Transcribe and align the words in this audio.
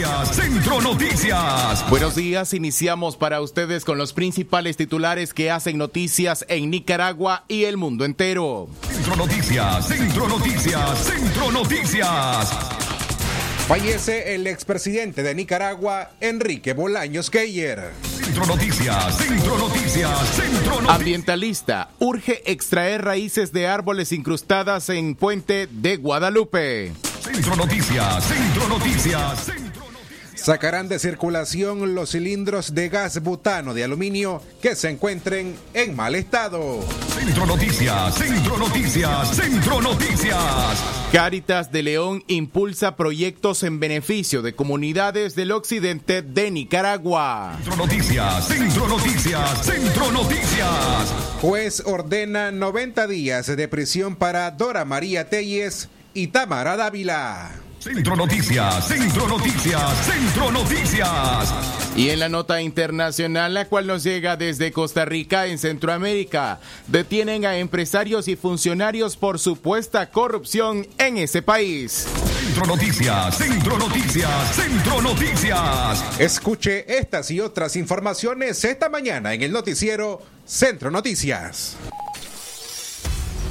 Noticias, 0.00 0.36
Centro 0.36 0.80
Noticias. 0.80 1.90
Buenos 1.90 2.14
días, 2.14 2.54
iniciamos 2.54 3.18
para 3.18 3.42
ustedes 3.42 3.84
con 3.84 3.98
los 3.98 4.14
principales 4.14 4.78
titulares 4.78 5.34
que 5.34 5.50
hacen 5.50 5.76
noticias 5.76 6.46
en 6.48 6.70
Nicaragua 6.70 7.44
y 7.48 7.64
el 7.64 7.76
mundo 7.76 8.06
entero. 8.06 8.68
Centro 8.90 9.16
Noticias, 9.16 9.88
Centro 9.88 10.26
Noticias, 10.26 10.98
Centro 11.00 11.52
Noticias. 11.52 12.50
Fallece 13.68 14.34
el 14.34 14.46
expresidente 14.46 15.22
de 15.22 15.34
Nicaragua, 15.34 16.12
Enrique 16.20 16.72
Bolaños 16.72 17.30
Geyer. 17.30 17.90
Centro 18.02 18.46
Noticias, 18.46 19.18
Centro 19.18 19.58
Noticias, 19.58 20.28
Centro 20.30 20.70
Noticias. 20.76 20.94
Ambientalista 20.96 21.90
urge 21.98 22.42
extraer 22.50 23.04
raíces 23.04 23.52
de 23.52 23.66
árboles 23.66 24.12
incrustadas 24.12 24.88
en 24.88 25.14
puente 25.14 25.68
de 25.70 25.96
Guadalupe. 25.98 26.92
Centro 27.20 27.54
Noticias, 27.54 28.24
Centro 28.24 28.68
Noticias, 28.68 29.44
Centro 29.44 29.69
Sacarán 30.42 30.88
de 30.88 30.98
circulación 30.98 31.94
los 31.94 32.12
cilindros 32.12 32.74
de 32.74 32.88
gas 32.88 33.22
butano 33.22 33.74
de 33.74 33.84
aluminio 33.84 34.42
que 34.62 34.74
se 34.74 34.88
encuentren 34.88 35.54
en 35.74 35.94
mal 35.94 36.14
estado. 36.14 36.80
Centro 37.14 37.44
Noticias, 37.44 38.14
Centro 38.14 38.56
Noticias, 38.56 39.36
Centro 39.36 39.82
Noticias. 39.82 40.84
Cáritas 41.12 41.70
de 41.70 41.82
León 41.82 42.24
impulsa 42.26 42.96
proyectos 42.96 43.62
en 43.64 43.80
beneficio 43.80 44.40
de 44.40 44.54
comunidades 44.54 45.34
del 45.34 45.52
occidente 45.52 46.22
de 46.22 46.50
Nicaragua. 46.50 47.58
Centro 47.62 47.76
Noticias, 47.76 48.48
Centro 48.48 48.88
Noticias, 48.88 49.66
Centro 49.66 50.10
Noticias. 50.10 51.14
Juez 51.42 51.82
ordena 51.84 52.50
90 52.50 53.06
días 53.08 53.46
de 53.46 53.68
prisión 53.68 54.16
para 54.16 54.50
Dora 54.52 54.86
María 54.86 55.28
Telles 55.28 55.90
y 56.14 56.28
Tamara 56.28 56.78
Dávila. 56.78 57.50
Centro 57.80 58.14
Noticias, 58.14 58.88
Centro 58.88 59.26
Noticias, 59.26 60.06
Centro 60.06 60.52
Noticias. 60.52 61.54
Y 61.96 62.10
en 62.10 62.20
la 62.20 62.28
nota 62.28 62.60
internacional, 62.60 63.54
la 63.54 63.68
cual 63.68 63.86
nos 63.86 64.02
llega 64.02 64.36
desde 64.36 64.70
Costa 64.70 65.06
Rica 65.06 65.46
en 65.46 65.56
Centroamérica, 65.56 66.60
detienen 66.88 67.46
a 67.46 67.56
empresarios 67.56 68.28
y 68.28 68.36
funcionarios 68.36 69.16
por 69.16 69.38
supuesta 69.38 70.10
corrupción 70.10 70.86
en 70.98 71.16
ese 71.16 71.40
país. 71.40 72.06
Centro 72.38 72.66
Noticias, 72.66 73.38
Centro 73.38 73.78
Noticias, 73.78 74.54
Centro 74.54 75.00
Noticias. 75.00 76.20
Escuche 76.20 76.98
estas 76.98 77.30
y 77.30 77.40
otras 77.40 77.76
informaciones 77.76 78.62
esta 78.62 78.90
mañana 78.90 79.32
en 79.32 79.40
el 79.40 79.52
noticiero 79.52 80.20
Centro 80.44 80.90
Noticias. 80.90 81.78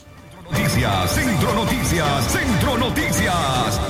Noticias, 0.51 1.13
Centro 1.13 1.55
Noticias, 1.55 2.33
Centro 2.33 2.79
Noticias. 2.79 3.81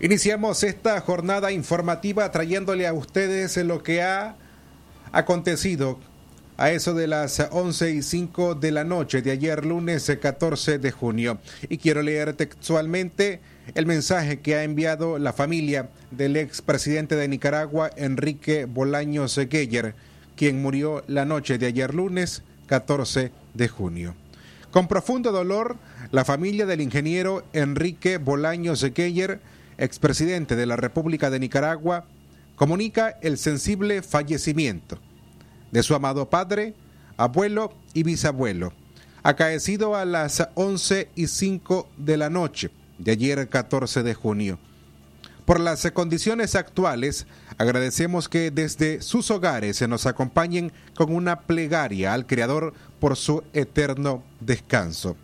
Iniciamos 0.00 0.62
esta 0.62 1.00
jornada 1.00 1.52
informativa 1.52 2.30
trayéndole 2.30 2.86
a 2.86 2.92
ustedes 2.92 3.56
lo 3.58 3.82
que 3.82 4.02
ha 4.02 4.36
acontecido 5.16 5.98
a 6.58 6.70
eso 6.70 6.92
de 6.92 7.06
las 7.06 7.40
11 7.50 7.90
y 7.90 8.02
5 8.02 8.54
de 8.54 8.70
la 8.70 8.84
noche 8.84 9.22
de 9.22 9.30
ayer 9.30 9.64
lunes 9.64 10.14
14 10.20 10.78
de 10.78 10.90
junio. 10.90 11.38
Y 11.70 11.78
quiero 11.78 12.02
leer 12.02 12.34
textualmente 12.34 13.40
el 13.74 13.86
mensaje 13.86 14.40
que 14.40 14.56
ha 14.56 14.62
enviado 14.62 15.18
la 15.18 15.32
familia 15.32 15.88
del 16.10 16.36
expresidente 16.36 17.16
de 17.16 17.28
Nicaragua, 17.28 17.90
Enrique 17.96 18.66
Bolaños 18.66 19.40
Geyer, 19.50 19.94
quien 20.36 20.60
murió 20.60 21.02
la 21.06 21.24
noche 21.24 21.56
de 21.56 21.66
ayer 21.66 21.94
lunes 21.94 22.42
14 22.66 23.32
de 23.54 23.68
junio. 23.68 24.14
Con 24.70 24.86
profundo 24.86 25.32
dolor, 25.32 25.76
la 26.10 26.26
familia 26.26 26.66
del 26.66 26.82
ingeniero 26.82 27.42
Enrique 27.54 28.18
Bolaños 28.18 28.84
Geyer, 28.94 29.40
expresidente 29.78 30.56
de 30.56 30.66
la 30.66 30.76
República 30.76 31.30
de 31.30 31.40
Nicaragua, 31.40 32.04
comunica 32.54 33.18
el 33.22 33.38
sensible 33.38 34.02
fallecimiento 34.02 34.98
de 35.76 35.82
su 35.82 35.94
amado 35.94 36.30
padre, 36.30 36.72
abuelo 37.18 37.70
y 37.92 38.02
bisabuelo, 38.02 38.72
acaecido 39.22 39.94
a 39.94 40.06
las 40.06 40.48
11 40.54 41.10
y 41.14 41.26
5 41.26 41.86
de 41.98 42.16
la 42.16 42.30
noche 42.30 42.70
de 42.96 43.12
ayer 43.12 43.46
14 43.46 44.02
de 44.02 44.14
junio. 44.14 44.58
Por 45.44 45.60
las 45.60 45.90
condiciones 45.90 46.54
actuales, 46.54 47.26
agradecemos 47.58 48.26
que 48.30 48.50
desde 48.50 49.02
sus 49.02 49.30
hogares 49.30 49.76
se 49.76 49.86
nos 49.86 50.06
acompañen 50.06 50.72
con 50.94 51.14
una 51.14 51.40
plegaria 51.40 52.14
al 52.14 52.24
Creador 52.24 52.72
por 52.98 53.14
su 53.14 53.44
eterno 53.52 54.22
descanso. 54.40 55.14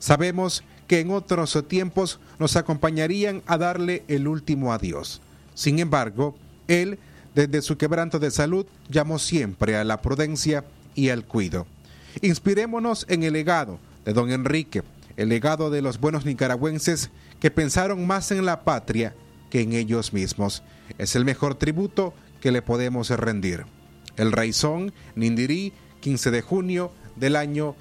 Sabemos 0.00 0.64
que 0.88 0.98
en 0.98 1.12
otros 1.12 1.56
tiempos 1.68 2.18
nos 2.40 2.56
acompañarían 2.56 3.44
a 3.46 3.58
darle 3.58 4.02
el 4.08 4.26
último 4.26 4.72
adiós. 4.72 5.20
Sin 5.54 5.78
embargo, 5.78 6.36
Él 6.66 6.98
desde 7.34 7.62
su 7.62 7.76
quebranto 7.76 8.18
de 8.18 8.30
salud 8.30 8.66
llamó 8.88 9.18
siempre 9.18 9.76
a 9.76 9.84
la 9.84 10.00
prudencia 10.02 10.64
y 10.94 11.10
al 11.10 11.24
cuido. 11.24 11.66
Inspirémonos 12.22 13.06
en 13.08 13.22
el 13.22 13.32
legado 13.32 13.78
de 14.04 14.12
don 14.12 14.30
Enrique, 14.30 14.82
el 15.16 15.28
legado 15.28 15.70
de 15.70 15.82
los 15.82 16.00
buenos 16.00 16.24
nicaragüenses 16.24 17.10
que 17.40 17.50
pensaron 17.50 18.06
más 18.06 18.30
en 18.30 18.44
la 18.44 18.62
patria 18.62 19.14
que 19.50 19.60
en 19.60 19.72
ellos 19.72 20.12
mismos. 20.12 20.62
Es 20.98 21.16
el 21.16 21.24
mejor 21.24 21.54
tributo 21.54 22.14
que 22.40 22.52
le 22.52 22.62
podemos 22.62 23.10
rendir. 23.10 23.64
El 24.16 24.32
Raizón, 24.32 24.92
Nindirí, 25.14 25.72
15 26.00 26.30
de 26.30 26.42
junio 26.42 26.92
del 27.16 27.36
año 27.36 27.74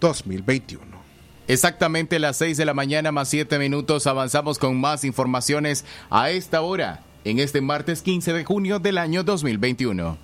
2021. 0.00 1.02
Exactamente 1.48 2.18
las 2.18 2.36
6 2.36 2.56
de 2.56 2.64
la 2.64 2.74
mañana 2.74 3.10
más 3.10 3.28
7 3.28 3.58
minutos 3.58 4.06
avanzamos 4.06 4.58
con 4.58 4.80
más 4.80 5.04
informaciones 5.04 5.84
a 6.08 6.30
esta 6.30 6.62
hora, 6.62 7.02
en 7.24 7.38
este 7.38 7.60
martes 7.60 8.02
15 8.02 8.32
de 8.32 8.44
junio 8.44 8.78
del 8.78 8.98
año 8.98 9.22
2021. 9.22 10.16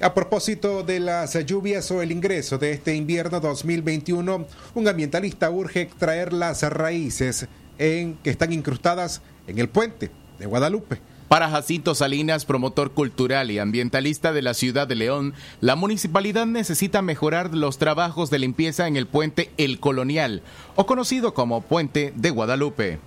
A 0.00 0.14
propósito 0.14 0.84
de 0.84 1.00
las 1.00 1.34
lluvias 1.44 1.90
o 1.90 2.02
el 2.02 2.12
ingreso 2.12 2.56
de 2.56 2.70
este 2.70 2.94
invierno 2.94 3.40
2021, 3.40 4.46
un 4.74 4.88
ambientalista 4.88 5.50
urge 5.50 5.80
extraer 5.80 6.32
las 6.32 6.62
raíces 6.62 7.48
en, 7.78 8.14
que 8.22 8.30
están 8.30 8.52
incrustadas 8.52 9.22
en 9.48 9.58
el 9.58 9.68
puente 9.68 10.10
de 10.38 10.46
Guadalupe. 10.46 11.00
Para 11.28 11.50
Jacinto 11.50 11.94
Salinas, 11.94 12.46
promotor 12.46 12.92
cultural 12.92 13.50
y 13.50 13.58
ambientalista 13.58 14.32
de 14.32 14.40
la 14.40 14.54
ciudad 14.54 14.88
de 14.88 14.94
León, 14.94 15.34
la 15.60 15.76
municipalidad 15.76 16.46
necesita 16.46 17.02
mejorar 17.02 17.54
los 17.54 17.76
trabajos 17.76 18.30
de 18.30 18.38
limpieza 18.38 18.86
en 18.86 18.96
el 18.96 19.06
puente 19.06 19.50
El 19.58 19.78
Colonial, 19.78 20.42
o 20.74 20.86
conocido 20.86 21.34
como 21.34 21.60
Puente 21.60 22.14
de 22.16 22.30
Guadalupe. 22.30 22.98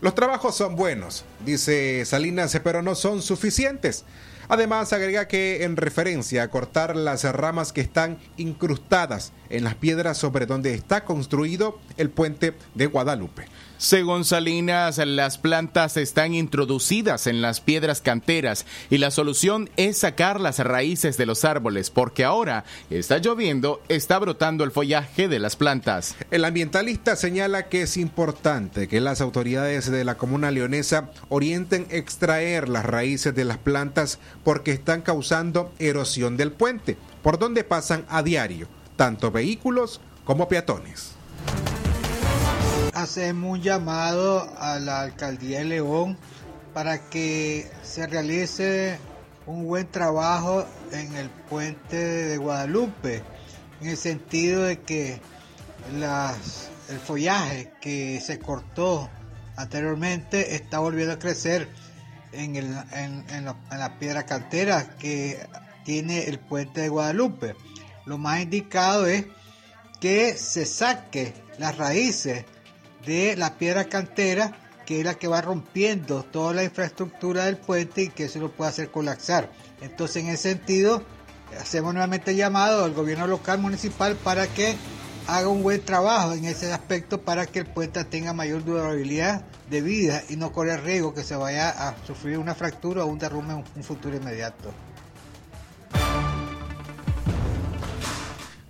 Los 0.00 0.16
trabajos 0.16 0.56
son 0.56 0.74
buenos, 0.74 1.24
dice 1.46 2.04
Salinas, 2.04 2.58
pero 2.64 2.82
no 2.82 2.96
son 2.96 3.22
suficientes. 3.22 4.04
Además, 4.48 4.92
agrega 4.92 5.28
que 5.28 5.62
en 5.62 5.76
referencia 5.76 6.42
a 6.42 6.48
cortar 6.48 6.96
las 6.96 7.22
ramas 7.22 7.72
que 7.72 7.82
están 7.82 8.18
incrustadas 8.36 9.32
en 9.52 9.64
las 9.64 9.76
piedras 9.76 10.18
sobre 10.18 10.46
donde 10.46 10.74
está 10.74 11.04
construido 11.04 11.78
el 11.96 12.10
puente 12.10 12.54
de 12.74 12.86
Guadalupe. 12.86 13.46
Según 13.82 14.24
Salinas, 14.24 14.98
las 14.98 15.38
plantas 15.38 15.96
están 15.96 16.34
introducidas 16.34 17.26
en 17.26 17.42
las 17.42 17.60
piedras 17.60 18.00
canteras 18.00 18.64
y 18.90 18.98
la 18.98 19.10
solución 19.10 19.70
es 19.76 19.98
sacar 19.98 20.40
las 20.40 20.60
raíces 20.60 21.16
de 21.16 21.26
los 21.26 21.44
árboles 21.44 21.90
porque 21.90 22.22
ahora 22.22 22.64
está 22.90 23.18
lloviendo, 23.18 23.82
está 23.88 24.20
brotando 24.20 24.62
el 24.62 24.70
follaje 24.70 25.26
de 25.26 25.40
las 25.40 25.56
plantas. 25.56 26.14
El 26.30 26.44
ambientalista 26.44 27.16
señala 27.16 27.68
que 27.68 27.82
es 27.82 27.96
importante 27.96 28.86
que 28.86 29.00
las 29.00 29.20
autoridades 29.20 29.90
de 29.90 30.04
la 30.04 30.16
comuna 30.16 30.52
leonesa 30.52 31.10
orienten 31.28 31.88
extraer 31.90 32.68
las 32.68 32.86
raíces 32.86 33.34
de 33.34 33.44
las 33.44 33.58
plantas 33.58 34.20
porque 34.44 34.70
están 34.70 35.02
causando 35.02 35.72
erosión 35.80 36.36
del 36.36 36.52
puente, 36.52 36.96
por 37.20 37.40
donde 37.40 37.64
pasan 37.64 38.06
a 38.08 38.22
diario 38.22 38.68
tanto 39.02 39.32
vehículos 39.32 40.00
como 40.24 40.46
peatones 40.46 41.14
hacemos 42.94 43.58
un 43.58 43.60
llamado 43.60 44.48
a 44.60 44.78
la 44.78 45.00
alcaldía 45.00 45.58
de 45.58 45.64
León 45.64 46.16
para 46.72 47.10
que 47.10 47.68
se 47.82 48.06
realice 48.06 49.00
un 49.46 49.66
buen 49.66 49.88
trabajo 49.88 50.64
en 50.92 51.16
el 51.16 51.28
puente 51.30 51.96
de 51.96 52.36
Guadalupe, 52.36 53.24
en 53.80 53.88
el 53.88 53.96
sentido 53.96 54.62
de 54.62 54.78
que 54.82 55.20
el 55.90 56.98
follaje 57.04 57.72
que 57.80 58.20
se 58.20 58.38
cortó 58.38 59.10
anteriormente 59.56 60.54
está 60.54 60.78
volviendo 60.78 61.14
a 61.14 61.18
crecer 61.18 61.68
en, 62.30 62.54
el, 62.54 62.66
en, 62.92 63.24
en, 63.30 63.48
en 63.48 63.78
la 63.80 63.98
piedra 63.98 64.26
cantera 64.26 64.90
que 64.96 65.44
tiene 65.84 66.28
el 66.28 66.38
puente 66.38 66.82
de 66.82 66.88
Guadalupe. 66.88 67.56
Lo 68.04 68.18
más 68.18 68.40
indicado 68.40 69.06
es 69.06 69.26
que 70.00 70.36
se 70.36 70.66
saque 70.66 71.34
las 71.58 71.76
raíces 71.76 72.44
de 73.06 73.36
la 73.36 73.54
piedra 73.58 73.84
cantera, 73.84 74.52
que 74.86 75.00
es 75.00 75.04
la 75.04 75.14
que 75.14 75.28
va 75.28 75.40
rompiendo 75.40 76.24
toda 76.24 76.54
la 76.54 76.64
infraestructura 76.64 77.44
del 77.44 77.56
puente 77.56 78.02
y 78.02 78.08
que 78.08 78.24
eso 78.24 78.40
lo 78.40 78.50
puede 78.50 78.70
hacer 78.70 78.90
colapsar. 78.90 79.50
Entonces, 79.80 80.24
en 80.24 80.28
ese 80.28 80.50
sentido, 80.50 81.02
hacemos 81.60 81.94
nuevamente 81.94 82.34
llamado 82.34 82.84
al 82.84 82.92
gobierno 82.92 83.26
local 83.26 83.58
municipal 83.58 84.16
para 84.16 84.46
que 84.48 84.76
haga 85.26 85.48
un 85.48 85.62
buen 85.62 85.84
trabajo 85.84 86.32
en 86.32 86.44
ese 86.44 86.72
aspecto 86.72 87.20
para 87.20 87.46
que 87.46 87.60
el 87.60 87.66
puente 87.66 88.04
tenga 88.04 88.32
mayor 88.32 88.64
durabilidad 88.64 89.44
de 89.70 89.80
vida 89.80 90.22
y 90.28 90.36
no 90.36 90.52
corra 90.52 90.76
riesgo 90.76 91.14
que 91.14 91.22
se 91.22 91.36
vaya 91.36 91.70
a 91.70 91.94
sufrir 92.06 92.38
una 92.38 92.54
fractura 92.54 93.04
o 93.04 93.06
un 93.06 93.18
derrumbe 93.18 93.54
en 93.54 93.64
un 93.76 93.84
futuro 93.84 94.16
inmediato. 94.16 94.72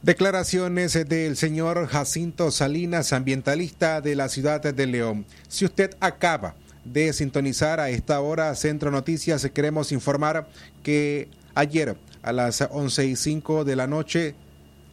Declaraciones 0.03 0.95
del 1.09 1.37
señor 1.37 1.87
Jacinto 1.87 2.51
Salinas, 2.51 3.13
ambientalista 3.13 4.01
de 4.01 4.17
la 4.17 4.29
ciudad 4.29 4.61
de 4.61 4.87
León. 4.89 5.25
Si 5.47 5.65
usted 5.65 5.95
acaba 6.01 6.57
de 6.85 7.13
sintonizar 7.13 7.79
a 7.79 7.89
esta 7.89 8.21
hora 8.21 8.53
Centro 8.57 8.91
Noticias, 8.91 9.49
queremos 9.55 9.93
informar 9.93 10.49
que 10.83 11.29
ayer 11.55 11.97
a 12.25 12.33
las 12.33 12.67
11 12.69 13.07
y 13.07 13.15
5 13.15 13.65
de 13.65 13.77
la 13.77 13.87
noche, 13.87 14.35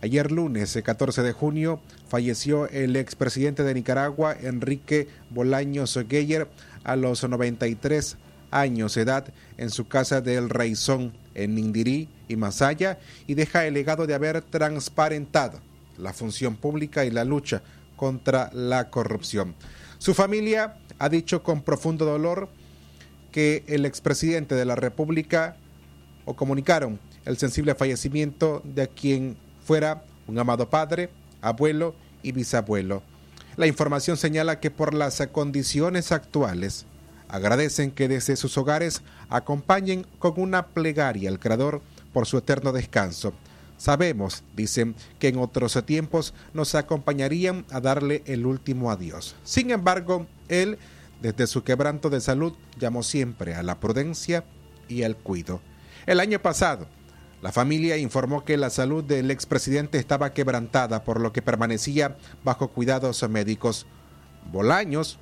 ayer 0.03 0.31
lunes 0.31 0.77
14 0.83 1.23
de 1.23 1.31
junio, 1.31 1.81
falleció 2.07 2.69
el 2.69 2.95
expresidente 2.95 3.63
de 3.63 3.73
Nicaragua, 3.73 4.38
Enrique 4.39 5.07
Bolaños 5.31 5.97
Geyer, 6.07 6.47
a 6.83 6.95
los 6.95 7.27
93 7.27 8.15
años 8.51 8.94
de 8.94 9.01
edad 9.01 9.33
en 9.57 9.71
su 9.71 9.88
casa 9.88 10.21
del 10.21 10.51
Raizón 10.51 11.13
en 11.33 11.56
Nindirí 11.56 12.09
y 12.30 12.38
Masaya 12.38 13.00
y 13.28 13.34
deja 13.34 13.66
el 13.66 13.74
legado 13.74 14.08
de 14.08 14.14
haber 14.14 14.42
transparentado 14.42 15.60
la 15.98 16.14
función 16.14 16.56
pública 16.56 17.04
y 17.04 17.12
la 17.12 17.26
lucha 17.26 17.62
contra 17.98 18.50
la 18.54 18.90
corrupción. 18.90 19.56
Su 19.98 20.14
familia 20.14 20.78
ha 20.98 21.10
dicho 21.10 21.44
con 21.44 21.62
profundo 21.62 22.06
dolor 22.06 22.48
que 23.34 23.66
el 23.68 23.86
expresidente 23.86 24.56
de 24.56 24.64
la 24.64 24.76
República 24.76 25.58
o 26.24 26.36
comunicaron 26.36 27.00
el 27.26 27.38
sensible 27.38 27.76
fallecimiento 27.76 28.62
de 28.64 28.88
quien 28.88 29.36
fuera 29.66 30.04
un 30.28 30.40
amado 30.40 30.70
padre, 30.70 31.10
abuelo 31.42 31.96
y 32.24 32.31
bisabuelo. 32.31 33.04
La 33.58 33.68
información 33.68 34.16
señala 34.16 34.60
que 34.60 34.72
por 34.72 34.94
las 34.94 35.22
condiciones 35.31 36.12
actuales 36.12 36.86
agradecen 37.28 37.92
que 37.92 38.08
desde 38.08 38.36
sus 38.36 38.58
hogares 38.58 39.02
acompañen 39.30 40.06
con 40.18 40.34
una 40.38 40.68
plegaria 40.68 41.30
al 41.30 41.40
Creador 41.40 41.81
por 42.13 42.25
su 42.25 42.38
eterno 42.38 42.71
descanso. 42.71 43.33
Sabemos, 43.77 44.44
dicen, 44.56 44.95
que 45.19 45.30
en 45.30 45.37
otros 45.37 45.81
tiempos 45.85 46.33
nos 46.54 46.75
acompañarían 46.75 47.66
a 47.71 47.80
darle 47.80 48.23
el 48.25 48.45
último 48.45 48.92
adiós. 48.92 49.35
Sin 49.44 49.71
embargo, 49.71 50.28
él, 50.49 50.78
desde 51.21 51.47
su 51.47 51.63
quebranto 51.63 52.09
de 52.09 52.19
salud, 52.19 52.54
llamó 52.78 53.04
siempre 53.04 53.56
a 53.56 53.63
la 53.63 53.80
prudencia 53.80 54.44
y 54.89 55.04
al 55.04 55.16
cuido. 55.16 55.61
El 56.06 56.19
año 56.19 56.39
pasado, 56.39 56.87
la 57.42 57.54
familia 57.54 57.95
informó 57.95 58.44
que 58.44 58.57
la 58.57 58.69
salud 58.69 59.04
del 59.04 59.31
expresidente 59.31 59.97
estaba 59.97 60.33
quebrantada, 60.33 61.06
por 61.06 61.21
lo 61.21 61.31
que 61.31 61.42
permanecía 61.42 62.18
bajo 62.44 62.69
cuidados 62.69 63.28
médicos. 63.30 63.85
Bolaños, 64.51 65.19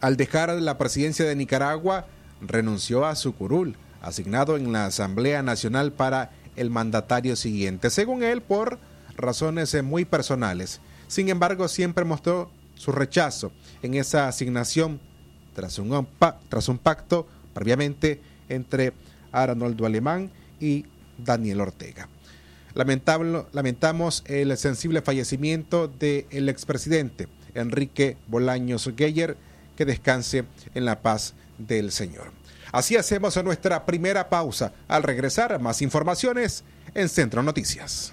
al 0.00 0.16
dejar 0.16 0.50
la 0.50 0.76
presidencia 0.76 1.24
de 1.24 1.36
Nicaragua, 1.36 2.06
renunció 2.40 3.04
a 3.04 3.14
su 3.14 3.34
curul, 3.34 3.76
asignado 4.06 4.56
en 4.56 4.72
la 4.72 4.86
Asamblea 4.86 5.42
Nacional 5.42 5.92
para 5.92 6.30
el 6.56 6.70
mandatario 6.70 7.36
siguiente, 7.36 7.90
según 7.90 8.22
él 8.22 8.40
por 8.40 8.78
razones 9.16 9.74
eh, 9.74 9.82
muy 9.82 10.04
personales. 10.04 10.80
Sin 11.08 11.28
embargo, 11.28 11.68
siempre 11.68 12.04
mostró 12.04 12.50
su 12.74 12.92
rechazo 12.92 13.52
en 13.82 13.94
esa 13.94 14.28
asignación 14.28 15.00
tras 15.54 15.78
un, 15.78 16.78
pacto 16.78 17.26
previamente 17.54 18.20
entre 18.48 18.92
Arnoldo 19.32 19.86
Alemán 19.86 20.30
y 20.60 20.84
Daniel 21.16 21.62
Ortega. 21.62 22.08
Lamentamos 22.74 24.22
el 24.26 24.54
sensible 24.58 25.00
fallecimiento 25.00 25.88
del 25.88 26.50
expresidente 26.50 27.28
Enrique 27.54 28.18
Bolaños 28.28 28.90
Geyer, 28.94 29.38
que 29.76 29.86
descanse 29.86 30.44
en 30.74 30.84
la 30.84 31.00
paz 31.00 31.32
del 31.56 31.90
Señor. 31.90 32.32
Así 32.72 32.96
hacemos 32.96 33.36
nuestra 33.42 33.84
primera 33.86 34.28
pausa. 34.28 34.72
Al 34.88 35.02
regresar, 35.02 35.58
más 35.60 35.82
informaciones 35.82 36.64
en 36.94 37.08
Centro 37.08 37.42
Noticias. 37.42 38.12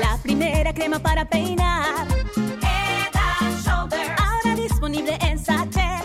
La 0.00 0.18
primera 0.22 0.72
crema 0.72 0.98
para 0.98 1.28
peinar. 1.28 2.06
Head 2.36 3.14
and 3.40 3.64
Shoulder. 3.64 4.14
Ahora 4.18 4.54
disponible 4.56 5.18
en 5.20 5.38
sachet. 5.38 6.04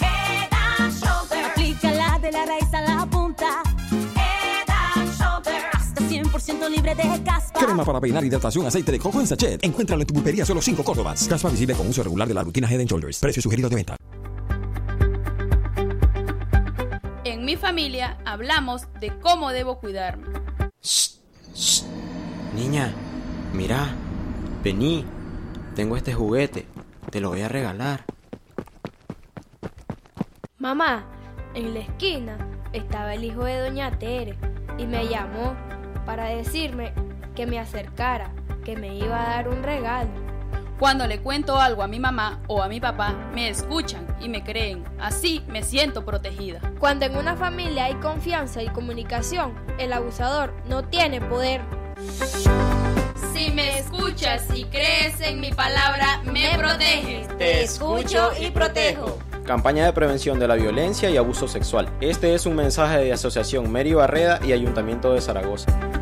Head 0.00 0.50
and 0.50 0.92
Shoulder. 0.92 1.44
Aplícala 1.44 2.18
de 2.20 2.32
la 2.32 2.44
raíz 2.46 2.72
a 2.74 2.80
la 2.82 3.06
punta. 3.06 3.62
Head 4.16 4.68
and 4.96 5.10
Shoulder. 5.18 5.62
Hasta 5.72 6.02
100% 6.02 6.68
libre 6.70 6.94
de 6.94 7.22
caspa. 7.24 7.60
Crema 7.60 7.84
para 7.84 8.00
peinar 8.00 8.24
hidratación 8.24 8.66
aceite 8.66 8.92
de 8.92 8.98
coco 8.98 9.20
en 9.20 9.26
sachet. 9.26 9.62
Encuéntralo 9.64 10.02
en 10.02 10.06
tu 10.06 10.14
pulpería 10.14 10.44
solo 10.44 10.60
5 10.60 10.82
Córdobas. 10.84 11.26
Caspa 11.28 11.48
visible 11.48 11.74
con 11.74 11.88
uso 11.88 12.02
regular 12.02 12.28
de 12.28 12.34
la 12.34 12.42
rutina 12.42 12.68
Head 12.70 12.80
and 12.80 12.88
Shoulders. 12.88 13.18
Precio 13.18 13.42
sugerido 13.42 13.68
de 13.68 13.76
venta. 13.76 13.96
En 17.24 17.44
mi 17.44 17.56
familia 17.56 18.18
hablamos 18.24 18.82
de 19.00 19.18
cómo 19.20 19.50
debo 19.50 19.78
cuidarme. 19.78 20.26
Niña, 22.54 22.92
mira, 23.52 23.94
vení, 24.62 25.04
tengo 25.74 25.96
este 25.96 26.14
juguete, 26.14 26.66
te 27.10 27.20
lo 27.20 27.28
voy 27.30 27.42
a 27.42 27.48
regalar. 27.48 28.04
Mamá, 30.58 31.04
en 31.54 31.74
la 31.74 31.80
esquina 31.80 32.38
estaba 32.72 33.14
el 33.14 33.24
hijo 33.24 33.44
de 33.44 33.58
Doña 33.58 33.98
Tere 33.98 34.36
y 34.78 34.86
me 34.86 35.06
llamó 35.08 35.54
para 36.06 36.26
decirme 36.26 36.92
que 37.34 37.46
me 37.46 37.58
acercara, 37.58 38.30
que 38.64 38.76
me 38.76 38.96
iba 38.96 39.20
a 39.20 39.28
dar 39.36 39.48
un 39.48 39.62
regalo. 39.62 40.21
Cuando 40.82 41.06
le 41.06 41.20
cuento 41.20 41.60
algo 41.60 41.84
a 41.84 41.86
mi 41.86 42.00
mamá 42.00 42.42
o 42.48 42.60
a 42.60 42.66
mi 42.66 42.80
papá, 42.80 43.14
me 43.32 43.48
escuchan 43.48 44.04
y 44.20 44.28
me 44.28 44.42
creen. 44.42 44.82
Así 44.98 45.40
me 45.46 45.62
siento 45.62 46.04
protegida. 46.04 46.60
Cuando 46.80 47.06
en 47.06 47.16
una 47.16 47.36
familia 47.36 47.84
hay 47.84 47.94
confianza 47.94 48.64
y 48.64 48.68
comunicación, 48.68 49.54
el 49.78 49.92
abusador 49.92 50.52
no 50.68 50.82
tiene 50.82 51.20
poder. 51.20 51.60
Si 53.32 53.52
me 53.52 53.78
escuchas 53.78 54.44
y 54.52 54.64
crees 54.64 55.20
en 55.20 55.38
mi 55.38 55.52
palabra, 55.52 56.20
me 56.24 56.58
proteges. 56.58 57.28
Te 57.38 57.62
escucho 57.62 58.32
y 58.40 58.50
protejo. 58.50 59.20
Campaña 59.46 59.86
de 59.86 59.92
prevención 59.92 60.40
de 60.40 60.48
la 60.48 60.56
violencia 60.56 61.08
y 61.10 61.16
abuso 61.16 61.46
sexual. 61.46 61.88
Este 62.00 62.34
es 62.34 62.44
un 62.44 62.56
mensaje 62.56 62.98
de 62.98 63.12
Asociación 63.12 63.70
Meri 63.70 63.94
Barreda 63.94 64.40
y 64.44 64.50
Ayuntamiento 64.50 65.12
de 65.12 65.20
Zaragoza. 65.20 66.01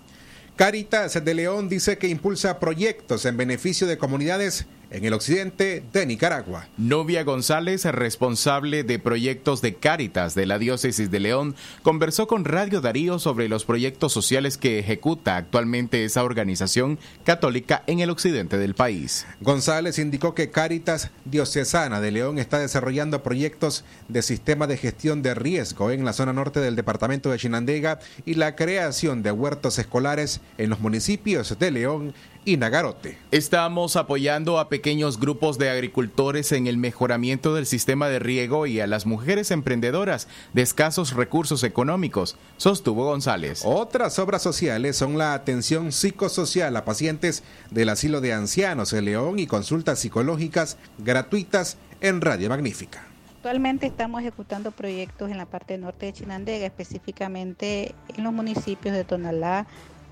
Caritas 0.57 1.23
de 1.23 1.35
León 1.35 1.69
dice 1.69 1.99
que 1.99 2.09
impulsa 2.09 2.59
proyectos 2.59 3.27
en 3.27 3.37
beneficio 3.37 3.87
de 3.87 3.99
comunidades 3.99 4.67
en 4.91 5.05
el 5.05 5.13
occidente 5.13 5.83
de 5.93 6.07
Nicaragua. 6.07 6.69
Novia 6.77 7.23
González, 7.25 7.85
responsable 7.85 8.85
de 8.85 8.99
proyectos 8.99 9.63
de 9.63 9.75
Cáritas 9.75 10.35
de 10.35 10.47
la 10.47 10.59
Diócesis 10.59 11.11
de 11.11 11.21
León, 11.21 11.55
conversó 11.83 12.27
con 12.27 12.45
Radio 12.45 12.81
Darío 12.81 13.19
sobre 13.19 13.49
los 13.49 13.65
proyectos 13.65 14.13
sociales 14.13 14.59
que 14.59 14.79
ejecuta 14.79 15.37
actualmente 15.37 16.05
esa 16.05 16.25
organización 16.25 16.99
católica 17.25 17.83
en 17.87 18.01
el 18.01 18.11
occidente 18.11 18.59
del 18.59 18.75
país. 18.75 19.27
González 19.41 19.99
indicó 19.99 20.35
que 20.35 20.51
Cáritas 20.51 21.11
Diocesana 21.25 22.01
de 22.01 22.11
León 22.11 22.39
está 22.39 22.59
desarrollando 22.59 23.23
proyectos 23.23 23.85
de 24.09 24.23
sistema 24.23 24.67
de 24.67 24.77
gestión 24.77 25.23
de 25.23 25.35
riesgo 25.35 25.91
en 25.91 26.05
la 26.05 26.13
zona 26.13 26.33
norte 26.33 26.61
del 26.61 26.77
departamento 26.77 27.31
de 27.31 27.39
Chinandega 27.39 28.01
y 28.25 28.35
la 28.35 28.57
creación 28.57 29.23
de 29.23 29.33
huertos 29.33 29.79
escolares 29.79 30.41
en 30.59 30.71
los 30.71 30.81
municipios 30.81 31.59
de 31.59 31.71
León 31.71 32.15
y 32.45 32.57
Nagarote. 32.57 33.19
Estamos 33.31 33.97
apoyando 33.97 34.59
a 34.59 34.69
pequeños 34.69 35.21
grupos 35.21 35.59
de 35.59 35.71
agricultores 35.71 36.53
en 36.53 36.67
el 36.67 36.77
mejoramiento 36.77 37.55
del 37.55 37.67
sistema 37.67 38.09
de 38.09 38.19
riego 38.19 38.67
y 38.67 38.81
a 38.81 38.87
las 38.87 39.07
mujeres 39.07 39.51
emprendedoras 39.51 40.29
de 40.53 40.63
escasos 40.63 41.15
recursos 41.15 41.63
económicos, 41.65 42.37
sostuvo 42.57 43.05
González. 43.05 43.63
Otras 43.65 44.19
obras 44.19 44.43
sociales 44.43 44.97
son 44.97 45.19
la 45.19 45.35
atención 45.35 45.93
psicosocial 45.93 46.77
a 46.77 46.85
pacientes 46.85 47.43
del 47.71 47.89
asilo 47.89 48.21
de 48.21 48.33
ancianos 48.33 48.91
de 48.91 49.03
León 49.03 49.39
y 49.39 49.47
consultas 49.47 49.99
psicológicas 49.99 50.77
gratuitas 50.99 51.77
en 52.01 52.21
Radio 52.21 52.49
Magnífica. 52.49 53.05
Actualmente 53.37 53.87
estamos 53.87 54.21
ejecutando 54.21 54.71
proyectos 54.71 55.31
en 55.31 55.39
la 55.39 55.47
parte 55.47 55.79
norte 55.79 56.07
de 56.07 56.13
Chinandega, 56.13 56.67
específicamente 56.67 57.95
en 58.15 58.25
los 58.25 58.35
municipios 58.35 58.95
de 58.95 59.05
Tonalá, 59.05 59.67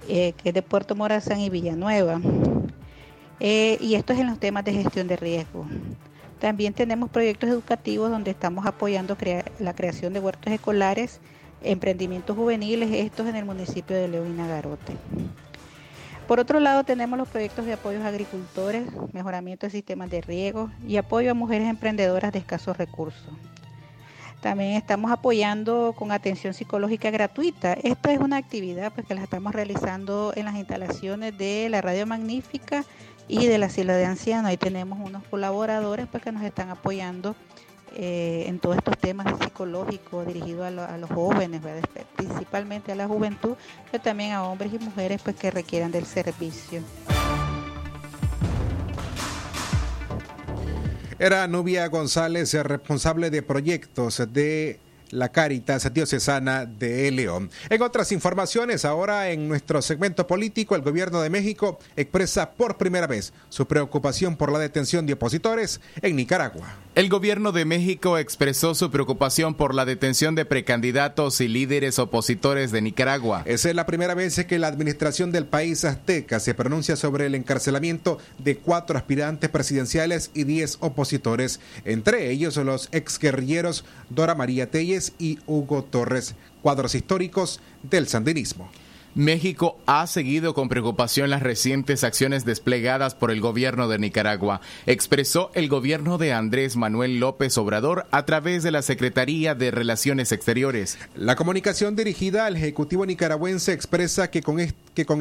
eh, 0.08 0.32
que 0.32 0.48
es 0.50 0.54
de 0.54 0.62
Puerto 0.62 0.94
Morazán 0.94 1.40
y 1.40 1.50
Villanueva. 1.50 2.20
Eh, 3.40 3.78
y 3.80 3.94
esto 3.94 4.12
es 4.12 4.18
en 4.18 4.26
los 4.26 4.40
temas 4.40 4.64
de 4.64 4.72
gestión 4.72 5.06
de 5.06 5.16
riesgo. 5.16 5.66
También 6.40 6.72
tenemos 6.72 7.10
proyectos 7.10 7.50
educativos 7.50 8.10
donde 8.10 8.30
estamos 8.30 8.66
apoyando 8.66 9.16
la 9.58 9.74
creación 9.74 10.12
de 10.12 10.20
huertos 10.20 10.52
escolares 10.52 11.20
emprendimientos 11.62 12.36
juveniles, 12.36 12.90
estos 12.92 13.26
en 13.26 13.36
el 13.36 13.44
municipio 13.44 13.96
de 13.96 14.08
León 14.08 14.28
y 14.28 14.36
Nagarote. 14.36 14.96
Por 16.26 16.40
otro 16.40 16.60
lado, 16.60 16.84
tenemos 16.84 17.18
los 17.18 17.28
proyectos 17.28 17.64
de 17.64 17.72
apoyo 17.72 18.02
a 18.02 18.06
agricultores, 18.06 18.84
mejoramiento 19.12 19.66
de 19.66 19.70
sistemas 19.70 20.10
de 20.10 20.20
riego 20.20 20.70
y 20.86 20.98
apoyo 20.98 21.30
a 21.30 21.34
mujeres 21.34 21.68
emprendedoras 21.68 22.32
de 22.32 22.38
escasos 22.38 22.76
recursos. 22.76 23.32
También 24.40 24.72
estamos 24.72 25.10
apoyando 25.10 25.94
con 25.96 26.12
atención 26.12 26.54
psicológica 26.54 27.10
gratuita. 27.10 27.72
Esta 27.72 28.12
es 28.12 28.20
una 28.20 28.36
actividad 28.36 28.92
pues, 28.92 29.06
que 29.06 29.14
la 29.14 29.22
estamos 29.22 29.52
realizando 29.52 30.32
en 30.36 30.44
las 30.44 30.54
instalaciones 30.54 31.36
de 31.36 31.68
la 31.68 31.80
Radio 31.80 32.06
Magnífica 32.06 32.84
y 33.26 33.46
de 33.46 33.58
la 33.58 33.68
Sila 33.68 33.96
de 33.96 34.04
Ancianos. 34.04 34.46
Ahí 34.46 34.56
tenemos 34.56 34.98
unos 35.02 35.24
colaboradores 35.24 36.06
pues, 36.06 36.22
que 36.22 36.30
nos 36.30 36.44
están 36.44 36.70
apoyando 36.70 37.34
eh, 37.96 38.44
en 38.46 38.60
todos 38.60 38.76
estos 38.76 38.96
temas 38.98 39.26
de 39.26 39.44
psicológico 39.44 40.24
dirigido 40.24 40.64
a, 40.64 40.70
los 40.70 41.10
jóvenes, 41.10 41.60
principalmente 42.14 42.92
a 42.92 42.94
la 42.94 43.08
juventud, 43.08 43.56
pero 43.90 44.02
también 44.02 44.32
a 44.32 44.44
hombres 44.44 44.72
y 44.72 44.78
mujeres 44.78 45.20
pues, 45.22 45.34
que 45.34 45.50
requieran 45.50 45.90
del 45.90 46.06
servicio. 46.06 46.82
Era 51.20 51.48
Nubia 51.48 51.88
González, 51.88 52.54
responsable 52.54 53.30
de 53.30 53.42
proyectos 53.42 54.22
de 54.32 54.78
la 55.10 55.30
Caritas 55.30 55.92
Diocesana 55.92 56.64
de 56.64 57.10
León. 57.10 57.50
En 57.68 57.82
otras 57.82 58.12
informaciones, 58.12 58.84
ahora 58.84 59.30
en 59.30 59.48
nuestro 59.48 59.82
segmento 59.82 60.28
político, 60.28 60.76
el 60.76 60.82
gobierno 60.82 61.20
de 61.20 61.28
México 61.28 61.80
expresa 61.96 62.52
por 62.52 62.76
primera 62.76 63.08
vez 63.08 63.32
su 63.48 63.66
preocupación 63.66 64.36
por 64.36 64.52
la 64.52 64.60
detención 64.60 65.06
de 65.06 65.14
opositores 65.14 65.80
en 66.02 66.14
Nicaragua. 66.14 66.76
El 66.98 67.10
gobierno 67.10 67.52
de 67.52 67.64
México 67.64 68.18
expresó 68.18 68.74
su 68.74 68.90
preocupación 68.90 69.54
por 69.54 69.72
la 69.72 69.84
detención 69.84 70.34
de 70.34 70.44
precandidatos 70.44 71.40
y 71.40 71.46
líderes 71.46 72.00
opositores 72.00 72.72
de 72.72 72.82
Nicaragua. 72.82 73.44
Esa 73.44 73.68
es 73.68 73.76
la 73.76 73.86
primera 73.86 74.14
vez 74.14 74.44
que 74.46 74.58
la 74.58 74.66
administración 74.66 75.30
del 75.30 75.46
país 75.46 75.84
azteca 75.84 76.40
se 76.40 76.54
pronuncia 76.54 76.96
sobre 76.96 77.26
el 77.26 77.36
encarcelamiento 77.36 78.18
de 78.38 78.56
cuatro 78.56 78.98
aspirantes 78.98 79.48
presidenciales 79.48 80.32
y 80.34 80.42
diez 80.42 80.78
opositores, 80.80 81.60
entre 81.84 82.32
ellos 82.32 82.56
los 82.56 82.88
exguerrilleros 82.90 83.84
Dora 84.10 84.34
María 84.34 84.68
Telles 84.68 85.12
y 85.20 85.38
Hugo 85.46 85.84
Torres, 85.84 86.34
cuadros 86.62 86.96
históricos 86.96 87.60
del 87.84 88.08
sandinismo. 88.08 88.72
México 89.14 89.78
ha 89.86 90.06
seguido 90.06 90.54
con 90.54 90.68
preocupación 90.68 91.30
las 91.30 91.42
recientes 91.42 92.04
acciones 92.04 92.44
desplegadas 92.44 93.14
por 93.14 93.30
el 93.30 93.40
gobierno 93.40 93.88
de 93.88 93.98
Nicaragua, 93.98 94.60
expresó 94.86 95.50
el 95.54 95.68
gobierno 95.68 96.18
de 96.18 96.32
Andrés 96.32 96.76
Manuel 96.76 97.18
López 97.18 97.56
Obrador 97.58 98.06
a 98.10 98.26
través 98.26 98.62
de 98.62 98.70
la 98.70 98.82
Secretaría 98.82 99.54
de 99.54 99.70
Relaciones 99.70 100.30
Exteriores. 100.32 100.98
La 101.16 101.36
comunicación 101.36 101.96
dirigida 101.96 102.46
al 102.46 102.56
Ejecutivo 102.56 103.06
nicaragüense 103.06 103.72
expresa 103.72 104.30
que 104.30 104.42
con, 104.42 104.60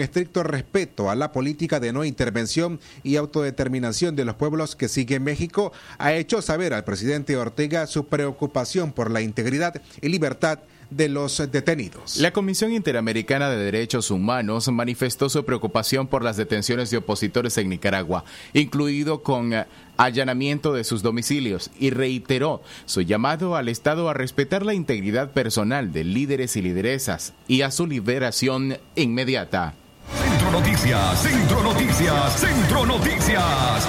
estricto 0.01 0.44
respeto 0.44 1.10
a 1.10 1.15
la 1.15 1.32
política 1.32 1.79
de 1.79 1.94
no 1.94 2.03
intervención 2.03 2.79
y 3.03 3.15
autodeterminación 3.15 4.15
de 4.15 4.25
los 4.25 4.36
pueblos 4.36 4.75
que 4.75 4.89
sigue 4.89 5.20
México, 5.20 5.72
ha 5.98 6.13
hecho 6.13 6.41
saber 6.41 6.74
al 6.74 6.84
presidente 6.84 7.38
Ortega 7.38 7.88
su 7.88 8.08
preocupación 8.08 8.91
por 8.91 9.12
la 9.12 9.22
integridad 9.22 9.82
y 10.01 10.10
libertad 10.10 10.60
de 10.89 11.10
los 11.10 11.38
detenidos. 11.51 12.17
La 12.17 12.32
Comisión 12.32 12.72
Interamericana 12.72 13.50
de 13.50 13.58
Derechos 13.58 14.12
Humanos 14.12 14.67
manifestó 14.70 15.29
su 15.29 15.44
preocupación 15.46 16.08
por 16.08 16.24
las 16.24 16.38
detenciones 16.38 16.89
de 16.89 16.98
opositores 16.98 17.58
en 17.58 17.70
Nicaragua, 17.70 18.24
incluido 18.53 19.24
con 19.24 19.53
eh, 19.53 19.65
allanamiento 19.98 20.74
de 20.74 20.84
sus 20.84 21.01
domicilios, 21.01 21.72
y 21.79 21.89
reiteró 21.89 22.62
su 22.86 23.01
llamado 23.01 23.56
al 23.56 23.70
Estado 23.70 24.10
a 24.10 24.13
respetar 24.13 24.65
la 24.65 24.74
integridad 24.74 25.32
personal 25.32 25.91
de 25.91 26.03
líderes 26.03 26.56
y 26.56 26.62
lideresas 26.62 27.34
y 27.48 27.62
a 27.62 27.72
su 27.72 27.88
liberación 27.88 28.77
inmediata. 28.96 29.74
Centro 30.15 30.51
Noticias, 30.51 31.22
Centro 31.22 31.63
Noticias, 31.63 32.39
Centro 32.39 32.86
Noticias. 32.86 33.88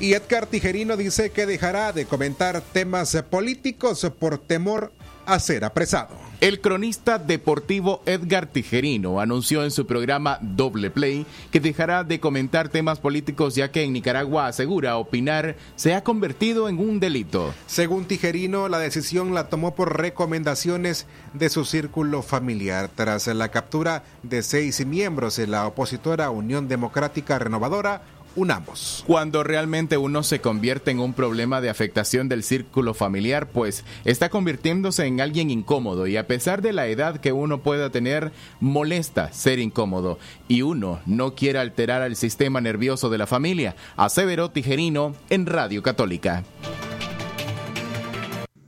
Y 0.00 0.14
Edgar 0.14 0.46
Tijerino 0.46 0.96
dice 0.96 1.30
que 1.30 1.46
dejará 1.46 1.92
de 1.92 2.06
comentar 2.06 2.60
temas 2.60 3.14
políticos 3.30 4.10
por 4.18 4.38
temor 4.38 4.92
a 5.26 5.38
ser 5.38 5.64
apresado. 5.64 6.16
El 6.40 6.60
cronista 6.60 7.18
deportivo 7.18 8.02
Edgar 8.04 8.46
Tijerino 8.46 9.20
anunció 9.20 9.62
en 9.62 9.70
su 9.70 9.86
programa 9.86 10.38
Doble 10.40 10.90
Play 10.90 11.24
que 11.52 11.60
dejará 11.60 12.02
de 12.02 12.18
comentar 12.18 12.68
temas 12.68 12.98
políticos 12.98 13.54
ya 13.54 13.70
que 13.70 13.84
en 13.84 13.92
Nicaragua 13.92 14.48
asegura 14.48 14.96
opinar 14.96 15.54
se 15.76 15.94
ha 15.94 16.02
convertido 16.02 16.68
en 16.68 16.80
un 16.80 16.98
delito. 16.98 17.54
Según 17.66 18.06
Tijerino, 18.06 18.68
la 18.68 18.80
decisión 18.80 19.34
la 19.34 19.48
tomó 19.48 19.76
por 19.76 19.96
recomendaciones 19.96 21.06
de 21.32 21.48
su 21.48 21.64
círculo 21.64 22.22
familiar 22.22 22.90
tras 22.92 23.28
la 23.28 23.50
captura 23.50 24.02
de 24.24 24.42
seis 24.42 24.84
miembros 24.84 25.36
de 25.36 25.46
la 25.46 25.68
opositora 25.68 26.30
Unión 26.30 26.66
Democrática 26.66 27.38
Renovadora 27.38 28.02
unamos. 28.36 29.04
Cuando 29.06 29.42
realmente 29.42 29.96
uno 29.96 30.22
se 30.22 30.40
convierte 30.40 30.90
en 30.90 31.00
un 31.00 31.14
problema 31.14 31.60
de 31.60 31.70
afectación 31.70 32.28
del 32.28 32.42
círculo 32.42 32.94
familiar, 32.94 33.48
pues 33.50 33.84
está 34.04 34.28
convirtiéndose 34.28 35.06
en 35.06 35.20
alguien 35.20 35.50
incómodo 35.50 36.06
y 36.06 36.16
a 36.16 36.26
pesar 36.26 36.62
de 36.62 36.72
la 36.72 36.86
edad 36.86 37.20
que 37.20 37.32
uno 37.32 37.62
pueda 37.62 37.90
tener, 37.90 38.32
molesta 38.60 39.32
ser 39.32 39.58
incómodo 39.58 40.18
y 40.48 40.62
uno 40.62 41.00
no 41.06 41.34
quiere 41.34 41.58
alterar 41.58 42.02
al 42.02 42.16
sistema 42.16 42.60
nervioso 42.60 43.10
de 43.10 43.18
la 43.18 43.26
familia, 43.26 43.76
aseveró 43.96 44.50
Tijerino 44.50 45.14
en 45.30 45.46
Radio 45.46 45.82
Católica. 45.82 46.44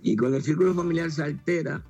Y 0.03 0.17
con 0.17 0.35
el 0.35 0.43
círculo 0.43 0.75
familiar 0.75 1.11
se 1.11 1.23
altera 1.23 1.83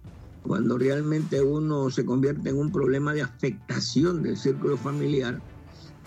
cuando 0.44 0.76
realmente 0.78 1.40
uno 1.40 1.90
se 1.90 2.04
convierte 2.04 2.50
en 2.50 2.58
un 2.58 2.70
problema 2.70 3.14
de 3.14 3.22
afectación 3.22 4.22
del 4.22 4.36
círculo 4.36 4.76
familiar 4.76 5.40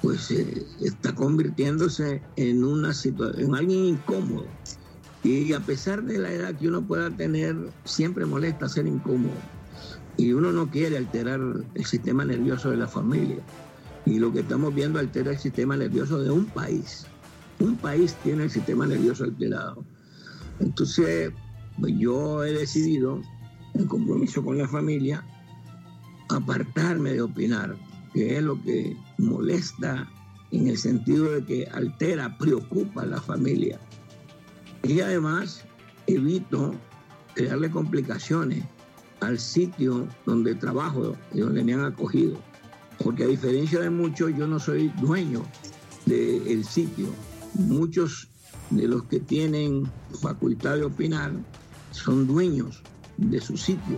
pues 0.02 0.32
eh, 0.32 0.66
está 0.82 1.14
convirtiéndose 1.14 2.22
en 2.36 2.64
una 2.64 2.94
situación, 2.94 3.50
en 3.50 3.56
alguien 3.56 3.86
incómodo. 3.86 4.46
Y 5.24 5.54
a 5.54 5.60
pesar 5.60 6.04
de 6.04 6.20
la 6.20 6.32
edad 6.32 6.56
que 6.56 6.68
uno 6.68 6.82
pueda 6.82 7.10
tener, 7.10 7.56
siempre 7.84 8.26
molesta 8.26 8.70
ser 8.70 8.88
incómodo. 8.88 9.34
Y 10.16 10.32
uno 10.34 10.52
no 10.52 10.70
quiere 10.70 10.98
alterar 10.98 11.40
el 11.74 11.86
sistema 11.86 12.24
nervioso 12.24 12.72
de 12.72 12.78
la 12.78 12.88
familia. 12.88 13.44
Y 14.06 14.20
lo 14.20 14.32
que 14.32 14.40
estamos 14.40 14.74
viendo 14.74 15.00
altera 15.00 15.32
el 15.32 15.38
sistema 15.38 15.76
nervioso 15.76 16.22
de 16.22 16.32
un 16.32 16.46
país. 16.46 17.06
Un 17.60 17.76
país 17.78 18.16
tiene 18.24 18.44
el 18.44 18.52
sistema 18.52 18.86
nervioso 18.86 19.26
alterado. 19.26 19.84
Entonces, 20.60 21.32
pues 21.80 21.94
yo 21.98 22.44
he 22.44 22.54
decidido, 22.54 23.22
en 23.74 23.86
compromiso 23.86 24.44
con 24.44 24.58
la 24.58 24.68
familia, 24.68 25.26
apartarme 26.30 27.14
de 27.14 27.22
opinar 27.22 27.76
que 28.14 28.38
es 28.38 28.44
lo 28.44 28.62
que 28.64 28.96
molesta 29.18 30.08
en 30.52 30.68
el 30.68 30.78
sentido 30.78 31.32
de 31.32 31.44
que 31.44 31.66
altera, 31.68 32.38
preocupa 32.38 33.04
a 33.04 33.06
la 33.06 33.22
familia. 33.22 33.80
Y 34.84 35.02
además 35.02 35.66
evito 36.08 36.74
crearle 37.34 37.70
complicaciones 37.70 38.64
al 39.20 39.40
sitio 39.40 40.08
donde 40.26 40.56
trabajo 40.56 41.16
y 41.34 41.40
donde 41.40 41.64
me 41.64 41.74
han 41.74 41.86
acogido. 41.86 42.38
Porque 43.04 43.26
a 43.26 43.28
diferencia 43.28 43.80
de 43.82 43.90
muchos, 43.90 44.32
yo 44.36 44.48
no 44.48 44.60
soy 44.60 44.90
dueño 45.02 45.44
del 46.06 46.64
sitio. 46.64 47.08
Muchos 47.54 48.28
de 48.70 48.88
los 48.88 49.04
que 49.04 49.20
tienen 49.20 49.90
facultad 50.22 50.78
de 50.78 50.84
opinar 50.84 51.32
son 51.92 52.28
dueños 52.28 52.84
de 53.18 53.42
su 53.42 53.58
sitio 53.58 53.98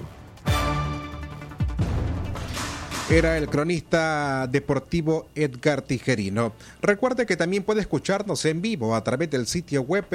era 3.11 3.39
el 3.39 3.49
cronista 3.49 4.45
deportivo 4.45 5.29
Edgar 5.33 5.81
Tijerino. 5.81 6.53
Recuerde 6.79 7.25
que 7.25 7.35
también 7.35 7.63
puede 7.63 7.81
escucharnos 7.81 8.45
en 8.45 8.61
vivo 8.61 8.95
a 8.95 9.03
través 9.03 9.31
del 9.31 9.47
sitio 9.47 9.81
web 9.81 10.05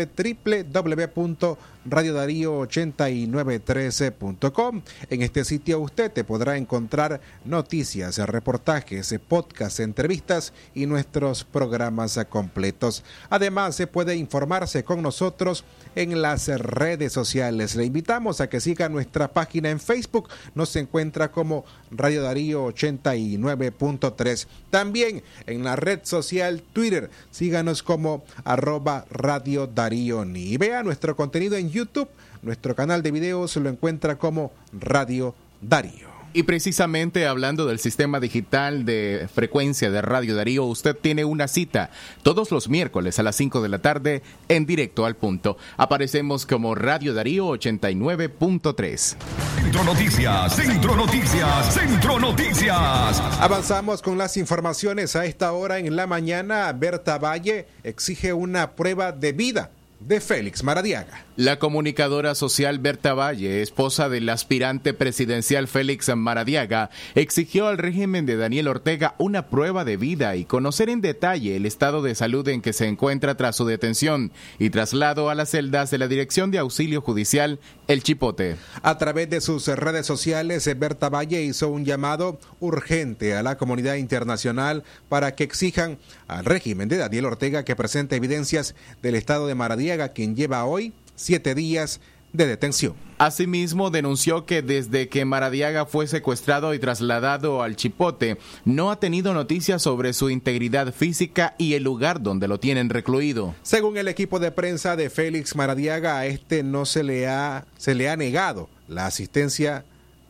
www.radiodarío8913.com. 1.85 4.83
En 5.11 5.23
este 5.23 5.45
sitio 5.45 5.79
usted 5.81 6.11
te 6.11 6.25
podrá 6.25 6.57
encontrar 6.57 7.21
noticias, 7.45 8.17
reportajes, 8.19 9.15
podcasts, 9.29 9.79
entrevistas 9.81 10.55
y 10.75 10.87
nuestros 10.87 11.45
programas 11.45 12.19
completos. 12.29 13.05
Además, 13.31 13.77
se 13.77 13.87
puede 13.87 14.17
informarse 14.17 14.83
con 14.85 15.03
nosotros 15.03 15.65
en 15.95 16.23
las 16.23 16.49
redes 16.49 17.13
sociales. 17.13 17.77
Le 17.77 17.85
invitamos 17.85 18.41
a 18.41 18.49
que 18.49 18.61
siga 18.61 18.89
nuestra 18.89 19.33
página 19.33 19.71
en 19.71 19.79
Facebook. 19.81 20.29
Nos 20.55 20.75
encuentra 20.77 21.31
como 21.31 21.67
Radio 21.91 22.23
Darío 22.23 22.69
89.3. 22.69 24.47
También 24.71 25.23
en 25.47 25.65
la 25.65 25.77
red 25.77 26.01
social 26.03 26.63
Twitter. 26.73 27.11
Síganos 27.31 27.83
como 27.83 28.25
arroba 28.45 29.05
Radio 29.11 29.67
Darío 29.67 30.25
Ni. 30.25 30.57
Vea 30.57 30.83
nuestro 30.83 31.17
contenido 31.17 31.57
en 31.57 31.71
YouTube. 31.75 32.09
Nuestro 32.43 32.75
canal 32.75 33.03
de 33.03 33.11
videos 33.11 33.57
lo 33.57 33.69
encuentra 33.69 34.17
como 34.17 34.53
Radio 34.73 35.35
Darío. 35.61 36.15
Y 36.37 36.43
precisamente 36.43 37.29
hablando 37.29 37.65
del 37.65 37.79
sistema 37.79 38.19
digital 38.19 38.85
de 38.85 39.29
frecuencia 39.33 39.93
de 39.93 40.03
Radio 40.03 40.35
Darío, 40.35 40.65
usted 40.65 40.97
tiene 40.97 41.25
una 41.25 41.47
cita 41.47 41.91
todos 42.25 42.51
los 42.51 42.69
miércoles 42.69 43.21
a 43.21 43.23
las 43.23 43.37
5 43.37 43.63
de 43.63 43.69
la 43.69 43.79
tarde 43.79 44.21
en 44.49 44.67
directo 44.67 45.07
al 45.07 45.15
punto. 45.15 45.57
Aparecemos 45.77 46.45
como 46.45 46.75
Radio 46.75 47.15
Darío 47.15 47.47
89.3. 47.51 49.17
Centro 49.63 49.85
Noticias, 49.85 50.57
Centro 50.57 50.97
Noticias, 50.97 51.73
Centro 51.73 52.19
Noticias. 52.19 53.21
Avanzamos 53.39 54.03
con 54.03 54.19
las 54.19 54.37
informaciones 54.37 55.15
a 55.15 55.27
esta 55.27 55.53
hora 55.53 55.79
en 55.79 55.95
la 55.95 56.09
mañana. 56.09 56.73
Berta 56.73 57.17
Valle 57.19 57.69
exige 57.85 58.33
una 58.33 58.73
prueba 58.73 59.13
de 59.13 59.31
vida 59.31 59.71
de 60.01 60.21
Félix 60.21 60.63
Maradiaga. 60.63 61.25
La 61.37 61.59
comunicadora 61.59 62.37
social 62.37 62.79
Berta 62.79 63.13
Valle, 63.13 63.61
esposa 63.61 64.09
del 64.09 64.29
aspirante 64.29 64.95
presidencial 64.95 65.67
Félix 65.67 66.15
Maradiaga, 66.15 66.91
exigió 67.17 67.67
al 67.67 67.77
régimen 67.77 68.25
de 68.25 68.37
Daniel 68.37 68.69
Ortega 68.69 69.17
una 69.19 69.49
prueba 69.49 69.85
de 69.85 69.97
vida 69.97 70.37
y 70.37 70.45
conocer 70.45 70.91
en 70.91 71.01
detalle 71.01 71.57
el 71.57 71.67
estado 71.67 72.03
de 72.03 72.15
salud 72.15 72.47
en 72.47 72.63
que 72.63 72.73
se 72.73 72.87
encuentra 72.87 73.37
tras 73.37 73.57
su 73.57 73.65
detención 73.65 74.31
y 74.61 74.71
traslado 74.71 75.29
a 75.29 75.35
las 75.35 75.51
celdas 75.51 75.91
de 75.91 75.99
la 75.99 76.07
Dirección 76.07 76.53
de 76.53 76.59
Auxilio 76.59 77.01
Judicial 77.01 77.59
El 77.89 78.05
Chipote. 78.05 78.55
A 78.85 78.97
través 78.99 79.29
de 79.29 79.41
sus 79.41 79.67
redes 79.67 80.07
sociales, 80.07 80.71
Berta 80.79 81.09
Valle 81.09 81.43
hizo 81.43 81.69
un 81.69 81.85
llamado 81.85 82.39
urgente 82.61 83.35
a 83.35 83.43
la 83.43 83.59
comunidad 83.59 83.97
internacional 83.97 84.85
para 85.09 85.35
que 85.35 85.43
exijan 85.43 85.99
al 86.29 86.45
régimen 86.45 86.89
de 86.89 86.99
Daniel 86.99 87.25
Ortega 87.25 87.65
que 87.65 87.75
presente 87.75 88.15
evidencias 88.15 88.77
del 89.03 89.17
estado 89.17 89.49
de 89.49 89.57
Maradiaga, 89.57 90.11
quien 90.11 90.37
lleva 90.37 90.65
hoy 90.65 90.93
siete 91.17 91.55
días 91.55 92.01
de 92.33 92.47
detención. 92.47 92.95
Asimismo, 93.17 93.91
denunció 93.91 94.45
que 94.45 94.61
desde 94.61 95.09
que 95.09 95.25
Maradiaga 95.25 95.87
fue 95.87 96.09
secuestrado 96.09 96.75
y 96.75 96.81
trasladado 96.81 97.63
al 97.63 97.77
Chipote, 97.77 98.39
no 98.65 98.91
ha 98.91 98.99
tenido 98.99 99.33
noticias 99.33 99.83
sobre 99.83 100.13
su 100.13 100.31
integridad 100.31 100.93
física 100.93 101.55
y 101.59 101.75
el 101.75 101.85
lugar 101.85 102.23
donde 102.23 102.49
lo 102.49 102.59
tienen 102.59 102.91
recluido. 102.91 103.55
Según 103.63 103.97
el 103.97 104.09
equipo 104.09 104.41
de 104.41 104.51
prensa 104.51 104.97
de 104.97 105.11
Félix 105.11 105.55
Maradiaga, 105.55 106.19
a 106.19 106.27
este 106.27 106.65
no 106.65 106.85
se 106.85 107.05
le 107.05 107.29
ha, 107.29 107.67
se 107.79 107.95
le 107.95 108.11
ha 108.11 108.17
negado 108.17 108.69
la 108.89 109.07
asistencia 109.07 109.85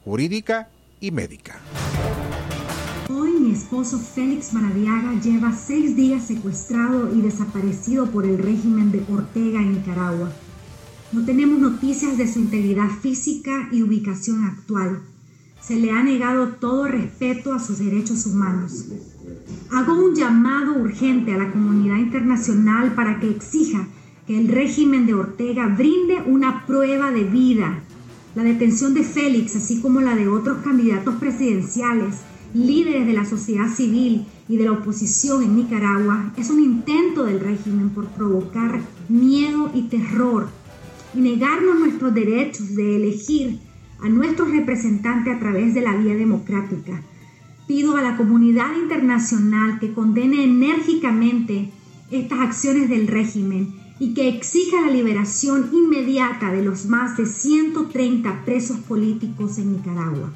jurídica 0.05 0.69
y 1.01 1.11
médica. 1.11 1.59
Hoy 3.09 3.31
mi 3.41 3.53
esposo 3.53 3.99
Félix 3.99 4.53
Maradiaga 4.53 5.19
lleva 5.23 5.53
seis 5.53 5.97
días 5.97 6.27
secuestrado 6.27 7.15
y 7.15 7.23
desaparecido 7.23 8.11
por 8.11 8.27
el 8.27 8.39
régimen 8.39 8.93
de 8.93 9.03
Ortega 9.11 9.59
en 9.59 9.73
Nicaragua. 9.73 10.31
No 11.15 11.25
tenemos 11.25 11.61
noticias 11.61 12.19
de 12.19 12.27
su 12.27 12.41
integridad 12.41 12.91
física 13.01 13.69
y 13.71 13.83
ubicación 13.83 14.43
actual. 14.47 15.01
Se 15.61 15.77
le 15.77 15.93
ha 15.93 16.03
negado 16.03 16.49
todo 16.59 16.89
respeto 16.89 17.55
a 17.55 17.61
sus 17.61 17.79
derechos 17.79 18.27
humanos. 18.27 18.87
Hago 19.71 19.95
un 19.95 20.17
llamado 20.17 20.77
urgente 20.77 21.33
a 21.33 21.39
la 21.39 21.53
comunidad 21.53 21.99
internacional 21.99 22.97
para 22.97 23.21
que 23.21 23.31
exija 23.31 23.87
que 24.27 24.37
el 24.37 24.49
régimen 24.49 25.07
de 25.07 25.15
Ortega 25.15 25.69
brinde 25.69 26.21
una 26.27 26.67
prueba 26.67 27.13
de 27.13 27.23
vida. 27.23 27.85
La 28.35 28.43
detención 28.43 28.93
de 28.93 29.05
Félix, 29.05 29.55
así 29.55 29.81
como 29.81 30.01
la 30.01 30.17
de 30.17 30.27
otros 30.27 30.65
candidatos 30.65 31.15
presidenciales, 31.15 32.17
líderes 32.55 33.07
de 33.07 33.13
la 33.13 33.25
sociedad 33.25 33.73
civil 33.73 34.27
y 34.49 34.57
de 34.57 34.65
la 34.65 34.73
oposición 34.73 35.45
en 35.45 35.55
Nicaragua, 35.55 36.33
es 36.37 36.51
un 36.51 36.59
intento 36.59 37.23
del 37.23 37.39
régimen 37.39 37.91
por 37.91 38.09
provocar 38.09 38.81
miedo 39.09 39.71
y 39.73 39.83
terror 39.83 40.49
y 41.15 41.21
negarnos 41.21 41.79
nuestros 41.79 42.15
derechos 42.15 42.75
de 42.75 42.97
elegir 42.97 43.59
a 44.03 44.09
nuestros 44.09 44.51
representantes 44.51 45.35
a 45.35 45.39
través 45.39 45.75
de 45.75 45.81
la 45.81 45.97
vía 45.97 46.15
democrática. 46.15 47.03
Pido 47.67 47.97
a 47.97 48.03
la 48.03 48.17
comunidad 48.17 48.77
internacional 48.77 49.79
que 49.79 49.93
condene 49.93 50.45
enérgicamente 50.45 51.71
estas 52.11 52.41
acciones 52.41 52.89
del 52.89 53.07
régimen 53.07 53.75
y 53.99 54.13
que 54.13 54.29
exija 54.29 54.81
la 54.83 54.91
liberación 54.91 55.71
inmediata 55.73 56.53
de 56.53 56.65
los 56.65 56.87
más 56.87 57.17
de 57.17 57.27
130 57.27 58.45
presos 58.45 58.79
políticos 58.79 59.59
en 59.59 59.73
Nicaragua. 59.73 60.33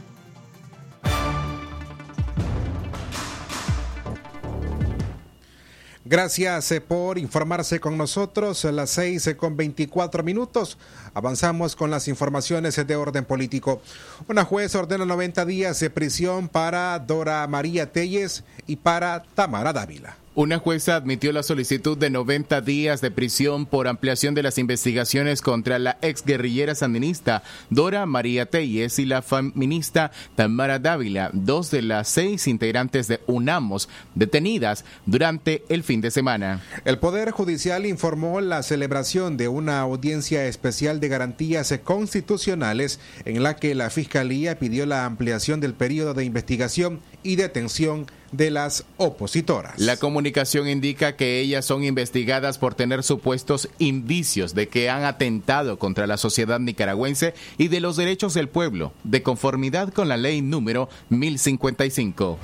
Gracias 6.11 6.73
eh, 6.73 6.81
por 6.81 7.19
informarse 7.19 7.81
con 7.81 7.99
nosotros 7.99 8.65
a 8.65 8.73
las 8.73 8.89
6 8.93 9.27
eh, 9.27 9.37
con 9.37 9.59
24 9.59 10.23
minutos. 10.23 10.79
Avanzamos 11.13 11.77
con 11.77 11.91
las 11.91 12.09
informaciones 12.09 12.77
de 12.87 12.97
orden 12.97 13.27
político. 13.27 13.83
Una 14.27 14.47
juez 14.47 14.75
ordena 14.75 15.05
90 15.05 15.45
días 15.45 15.79
de 15.81 15.91
prisión 15.91 16.49
para 16.49 16.99
Dora 16.99 17.47
María 17.47 17.93
Telles 17.93 18.43
y 18.67 18.77
para 18.77 19.23
Tamara 19.35 19.75
Dávila. 19.75 20.17
Una 20.39 20.61
jueza 20.61 20.95
admitió 20.95 21.33
la 21.33 21.43
solicitud 21.43 21.99
de 21.99 22.11
90 22.11 22.61
días 22.61 23.01
de 23.01 23.11
prisión 23.11 23.67
por 23.67 23.89
ampliación 23.89 24.37
de 24.37 24.45
las 24.45 24.57
investigaciones 24.57 25.43
contra 25.43 25.81
la 25.81 25.99
exguerrillera 26.01 26.77
sandinista 26.77 27.43
Dora 27.71 28.07
María 28.07 28.47
Telles 28.47 29.01
y 29.01 29.05
la 29.05 29.23
feminista 29.23 30.13
Tamara 30.37 30.79
Dávila, 30.79 31.31
dos 31.33 31.73
de 31.73 31.83
las 31.83 32.07
seis 32.07 32.47
integrantes 32.47 33.09
de 33.09 33.19
UNAMOS 33.27 33.89
detenidas 34.15 34.85
durante 35.07 35.65
el 35.71 35.83
fin 35.83 36.01
de 36.01 36.13
semana. 36.13 36.63
El 36.85 37.01
Poder 37.01 37.33
Judicial 37.33 37.85
informó 37.85 38.41
la 38.41 38.63
celebración 38.63 39.37
de 39.39 39.49
una 39.49 39.81
audiencia 39.81 40.47
especial 40.47 41.01
de 41.01 41.09
garantías 41.09 41.75
constitucionales 41.83 43.01
en 43.25 43.43
la 43.43 43.57
que 43.57 43.75
la 43.75 43.91
Fiscalía 43.91 44.57
pidió 44.57 44.87
la 44.87 45.05
ampliación 45.05 45.59
del 45.59 45.75
periodo 45.75 46.15
de 46.15 46.25
investigación 46.25 47.01
y 47.25 47.35
detención 47.35 48.07
de 48.33 48.51
las 48.51 48.85
opositoras. 48.97 49.79
La 49.79 49.97
comunicación 49.97 50.69
indica 50.69 51.17
que 51.17 51.41
ellas 51.41 51.65
son 51.65 51.85
investigadas 51.85 52.59
por 52.59 52.75
tener 52.75 53.03
supuestos 53.03 53.69
indicios 53.79 54.55
de 54.55 54.69
que 54.69 54.91
han 54.91 55.05
atentado 55.05 55.79
contra 55.79 56.07
la 56.07 56.17
sociedad 56.17 56.61
nicaragüense 56.61 57.35
y 57.57 57.69
de 57.69 57.81
los 57.81 57.97
derechos 57.97 58.35
del 58.35 58.49
pueblo, 58.49 58.93
de 59.05 59.23
conformidad 59.23 59.93
con 59.93 60.09
la 60.09 60.17
ley 60.17 60.43
número 60.43 60.89
1055. 61.11 62.39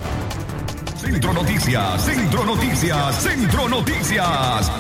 Centro 0.97 1.33
Noticias, 1.35 2.05
Centro 2.05 2.45
Noticias, 2.45 3.23
Centro 3.23 3.69
Noticias. 3.69 4.71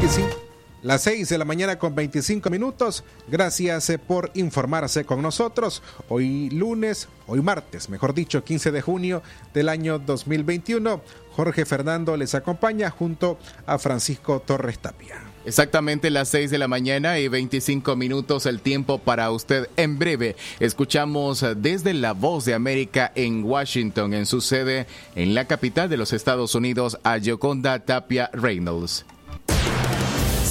Que 0.00 0.08
sí. 0.08 0.43
Las 0.84 1.04
6 1.04 1.30
de 1.30 1.38
la 1.38 1.46
mañana 1.46 1.78
con 1.78 1.94
25 1.94 2.50
minutos. 2.50 3.04
Gracias 3.26 3.88
eh, 3.88 3.98
por 3.98 4.30
informarse 4.34 5.06
con 5.06 5.22
nosotros. 5.22 5.82
Hoy 6.10 6.50
lunes, 6.50 7.08
hoy 7.26 7.40
martes, 7.40 7.88
mejor 7.88 8.12
dicho, 8.12 8.44
15 8.44 8.70
de 8.70 8.82
junio 8.82 9.22
del 9.54 9.70
año 9.70 9.98
2021. 9.98 11.00
Jorge 11.30 11.64
Fernando 11.64 12.18
les 12.18 12.34
acompaña 12.34 12.90
junto 12.90 13.38
a 13.64 13.78
Francisco 13.78 14.40
Torres 14.40 14.78
Tapia. 14.78 15.22
Exactamente 15.46 16.10
las 16.10 16.28
6 16.28 16.50
de 16.50 16.58
la 16.58 16.68
mañana 16.68 17.18
y 17.18 17.28
25 17.28 17.96
minutos 17.96 18.44
el 18.44 18.60
tiempo 18.60 18.98
para 18.98 19.30
usted. 19.30 19.70
En 19.78 19.98
breve 19.98 20.36
escuchamos 20.60 21.46
desde 21.56 21.94
La 21.94 22.12
Voz 22.12 22.44
de 22.44 22.52
América 22.52 23.10
en 23.14 23.42
Washington, 23.42 24.12
en 24.12 24.26
su 24.26 24.42
sede 24.42 24.86
en 25.14 25.34
la 25.34 25.46
capital 25.46 25.88
de 25.88 25.96
los 25.96 26.12
Estados 26.12 26.54
Unidos, 26.54 26.98
a 27.04 27.16
Yoconda 27.16 27.78
Tapia 27.86 28.28
Reynolds. 28.34 29.06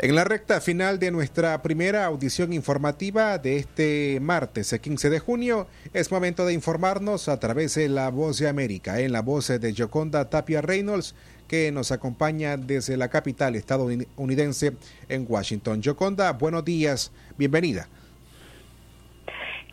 En 0.00 0.14
la 0.14 0.22
recta 0.22 0.60
final 0.60 1.00
de 1.00 1.10
nuestra 1.10 1.60
primera 1.60 2.04
audición 2.04 2.52
informativa 2.52 3.36
de 3.38 3.56
este 3.56 4.20
martes 4.20 4.72
15 4.80 5.10
de 5.10 5.18
junio, 5.18 5.66
es 5.92 6.12
momento 6.12 6.46
de 6.46 6.54
informarnos 6.54 7.28
a 7.28 7.40
través 7.40 7.74
de 7.74 7.88
La 7.88 8.08
Voz 8.10 8.38
de 8.38 8.48
América, 8.48 9.00
en 9.00 9.10
la 9.10 9.22
voz 9.22 9.48
de 9.48 9.72
Yoconda 9.72 10.30
Tapia 10.30 10.60
Reynolds, 10.60 11.16
que 11.48 11.72
nos 11.72 11.90
acompaña 11.90 12.56
desde 12.56 12.96
la 12.96 13.08
capital 13.08 13.56
estadounidense 13.56 14.74
en 15.08 15.26
Washington. 15.28 15.82
Yoconda, 15.82 16.32
buenos 16.32 16.64
días, 16.64 17.12
bienvenida. 17.36 17.88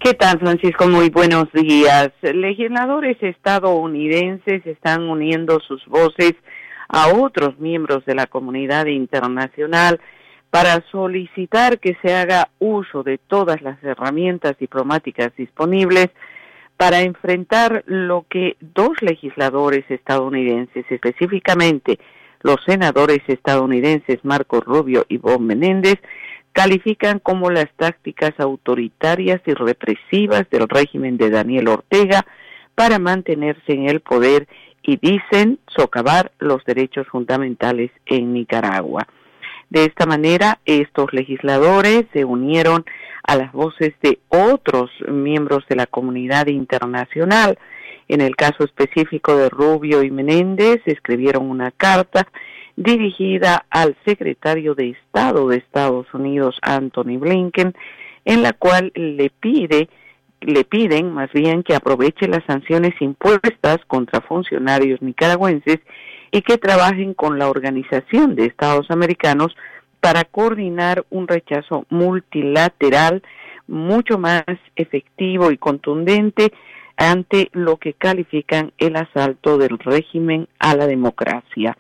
¿Qué 0.04 0.16
tal, 0.16 0.40
Francisco? 0.40 0.88
Muy 0.88 1.12
buenos 1.12 1.52
días. 1.54 2.10
Legisladores 2.24 3.18
estadounidenses 3.22 4.66
están 4.66 5.04
uniendo 5.04 5.60
sus 5.60 5.86
voces 5.86 6.34
a 6.88 7.08
otros 7.10 7.60
miembros 7.60 8.06
de 8.06 8.16
la 8.16 8.28
comunidad 8.28 8.86
internacional 8.86 10.00
para 10.50 10.84
solicitar 10.92 11.80
que 11.80 11.98
se 12.02 12.14
haga 12.16 12.50
uso 12.60 13.04
de 13.04 13.18
todas 13.18 13.62
las 13.62 13.84
herramientas 13.84 14.58
diplomáticas 14.58 15.36
disponibles 15.36 16.10
para 16.78 17.02
enfrentar 17.02 17.84
lo 17.88 18.26
que 18.30 18.58
dos 18.60 19.02
legisladores 19.02 19.86
estadounidenses, 19.90 20.86
específicamente 20.90 22.00
los 22.42 22.58
senadores 22.66 23.20
estadounidenses 23.28 24.24
Marco 24.24 24.62
Rubio 24.62 25.06
y 25.10 25.18
Bob 25.18 25.40
Menéndez, 25.40 26.00
califican 26.54 27.20
como 27.20 27.50
las 27.50 27.68
tácticas 27.76 28.32
autoritarias 28.40 29.42
y 29.46 29.54
represivas 29.54 30.50
del 30.50 30.70
régimen 30.70 31.18
de 31.18 31.30
Daniel 31.30 31.68
Ortega 31.68 32.26
para 32.76 33.00
mantenerse 33.00 33.74
en 33.74 33.90
el 33.90 34.00
poder 34.00 34.48
y 34.86 34.98
dicen 34.98 35.60
socavar 35.68 36.32
los 36.40 36.64
derechos 36.66 37.08
fundamentales 37.08 37.92
en 38.06 38.34
Nicaragua. 38.34 39.08
De 39.70 39.86
esta 39.86 40.06
manera, 40.06 40.60
estos 40.66 41.12
legisladores 41.12 42.06
se 42.14 42.24
unieron 42.24 42.86
a 43.24 43.36
las 43.36 43.52
voces 43.52 43.94
de 44.02 44.20
otros 44.30 44.92
miembros 45.08 45.66
de 45.68 45.76
la 45.76 45.88
comunidad 45.88 46.48
internacional. 46.48 47.58
En 48.08 48.22
el 48.22 48.36
caso 48.36 48.64
específico 48.64 49.36
de 49.36 49.50
Rubio 49.50 50.04
y 50.04 50.12
Menéndez, 50.12 50.82
escribieron 50.86 51.50
una 51.50 51.72
carta 51.72 52.28
dirigida 52.76 53.66
al 53.72 53.96
secretario 54.06 54.76
de 54.76 54.92
Estado 54.92 55.48
de 55.48 55.58
Estados 55.58 56.14
Unidos, 56.14 56.60
Anthony 56.62 57.18
Blinken, 57.18 57.74
en 58.26 58.44
la 58.44 58.54
cual 58.54 58.92
le 58.96 59.32
pide 59.32 59.90
le 60.46 60.64
piden 60.64 61.12
más 61.12 61.32
bien 61.34 61.64
que 61.64 61.76
aproveche 61.76 62.28
las 62.28 62.44
sanciones 62.46 62.94
impuestas 63.00 63.80
contra 63.88 64.22
funcionarios 64.22 65.02
nicaragüenses 65.02 65.80
y 66.32 66.42
que 66.42 66.58
trabajen 66.58 67.14
con 67.14 67.40
la 67.40 67.50
Organización 67.50 68.36
de 68.36 68.46
Estados 68.46 68.92
Americanos 68.92 69.56
para 70.00 70.24
coordinar 70.24 71.06
un 71.10 71.28
rechazo 71.28 71.86
multilateral 71.90 73.24
mucho 73.68 74.20
más 74.20 74.44
efectivo 74.76 75.52
y 75.52 75.58
contundente 75.58 76.52
ante 76.98 77.50
lo 77.54 77.78
que 77.78 77.94
califican 77.94 78.72
el 78.78 78.96
asalto 78.96 79.58
del 79.58 79.80
régimen 79.80 80.48
a 80.60 80.76
la 80.76 80.88
democracia. 80.88 81.78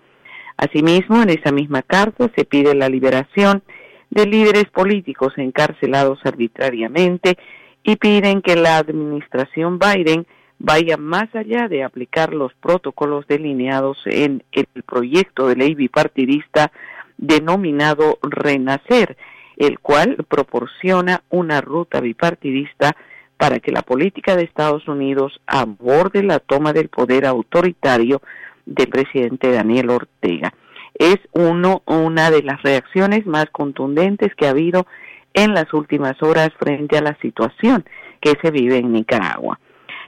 Asimismo, 0.57 1.21
en 1.21 1.29
esa 1.29 1.51
misma 1.51 1.81
carta 1.83 2.31
se 2.35 2.45
pide 2.45 2.73
la 2.75 2.89
liberación 2.89 3.61
de 4.09 4.25
líderes 4.25 4.65
políticos 4.65 5.33
encarcelados 5.37 6.19
arbitrariamente 6.23 7.37
y 7.85 7.97
piden 7.97 8.41
que 8.41 8.55
la 8.55 8.77
administración 8.77 9.79
Biden 9.79 10.25
vaya 10.57 10.97
más 10.97 11.33
allá 11.35 11.67
de 11.67 11.83
aplicar 11.83 12.33
los 12.33 12.51
protocolos 12.55 13.27
delineados 13.27 13.99
en 14.05 14.43
el 14.51 14.65
proyecto 14.83 15.47
de 15.47 15.55
ley 15.55 15.75
bipartidista 15.75 16.71
denominado 17.17 18.17
Renacer, 18.23 19.15
el 19.57 19.79
cual 19.79 20.17
proporciona 20.27 21.21
una 21.29 21.61
ruta 21.61 21.99
bipartidista 22.01 22.97
para 23.37 23.59
que 23.59 23.71
la 23.71 23.83
política 23.83 24.35
de 24.35 24.43
Estados 24.43 24.87
Unidos 24.87 25.39
aborde 25.45 26.23
la 26.23 26.39
toma 26.39 26.73
del 26.73 26.89
poder 26.89 27.25
autoritario 27.25 28.21
del 28.65 28.87
presidente 28.87 29.51
Daniel 29.51 29.91
Ortega. 29.91 30.53
Es 30.95 31.17
uno, 31.33 31.83
una 31.85 32.31
de 32.31 32.41
las 32.41 32.63
reacciones 32.63 33.27
más 33.27 33.45
contundentes 33.51 34.33
que 34.35 34.47
ha 34.47 34.51
habido 34.51 34.87
en 35.35 35.53
las 35.53 35.71
últimas 35.73 36.21
horas 36.23 36.49
frente 36.57 36.97
a 36.97 37.01
la 37.01 37.15
situación 37.21 37.85
que 38.19 38.33
se 38.41 38.49
vive 38.49 38.77
en 38.77 38.91
Nicaragua. 38.91 39.59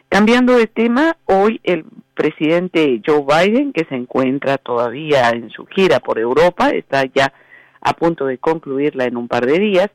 Cambiando 0.10 0.56
de 0.58 0.68
tema, 0.68 1.18
hoy 1.26 1.60
el 1.63 1.86
presidente 2.13 3.02
Joe 3.06 3.24
Biden, 3.24 3.74
que 3.74 3.86
se 3.86 3.96
encuentra 3.96 4.58
todavía 4.58 5.30
en 5.30 5.50
su 5.50 5.66
gira 5.68 6.00
por 6.00 6.18
Europa, 6.18 6.70
está 6.70 7.04
ya 7.13 7.34
a 7.82 7.94
punto 7.94 8.26
de 8.26 8.38
concluirla 8.38 9.06
en 9.06 9.18
un 9.18 9.28
par 9.28 9.46
de 9.46 9.60
días, 9.60 9.90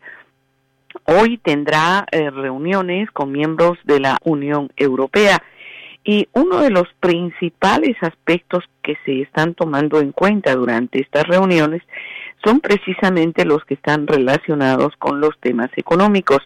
hoy 1.05 1.39
tendrá 1.39 2.07
eh, 2.13 2.31
reuniones 2.31 3.11
con 3.11 3.33
miembros 3.33 3.79
de 3.85 4.01
la 4.01 4.19
Unión 4.23 4.71
Europea 4.77 5.43
y 6.05 6.29
uno 6.33 6.61
de 6.61 6.71
los 6.71 6.89
principales 7.01 7.97
aspectos 8.01 8.65
que 8.83 8.97
se 9.05 9.23
están 9.23 9.55
tomando 9.55 10.01
en 10.01 10.13
cuenta 10.13 10.55
durante 10.55 11.01
estas 11.01 11.25
reuniones 11.25 11.83
son 12.45 12.61
precisamente 12.61 13.45
los 13.45 13.65
que 13.65 13.75
están 13.75 14.07
relacionados 14.07 14.95
con 14.99 15.21
los 15.21 15.39
temas 15.39 15.71
económicos. 15.77 16.41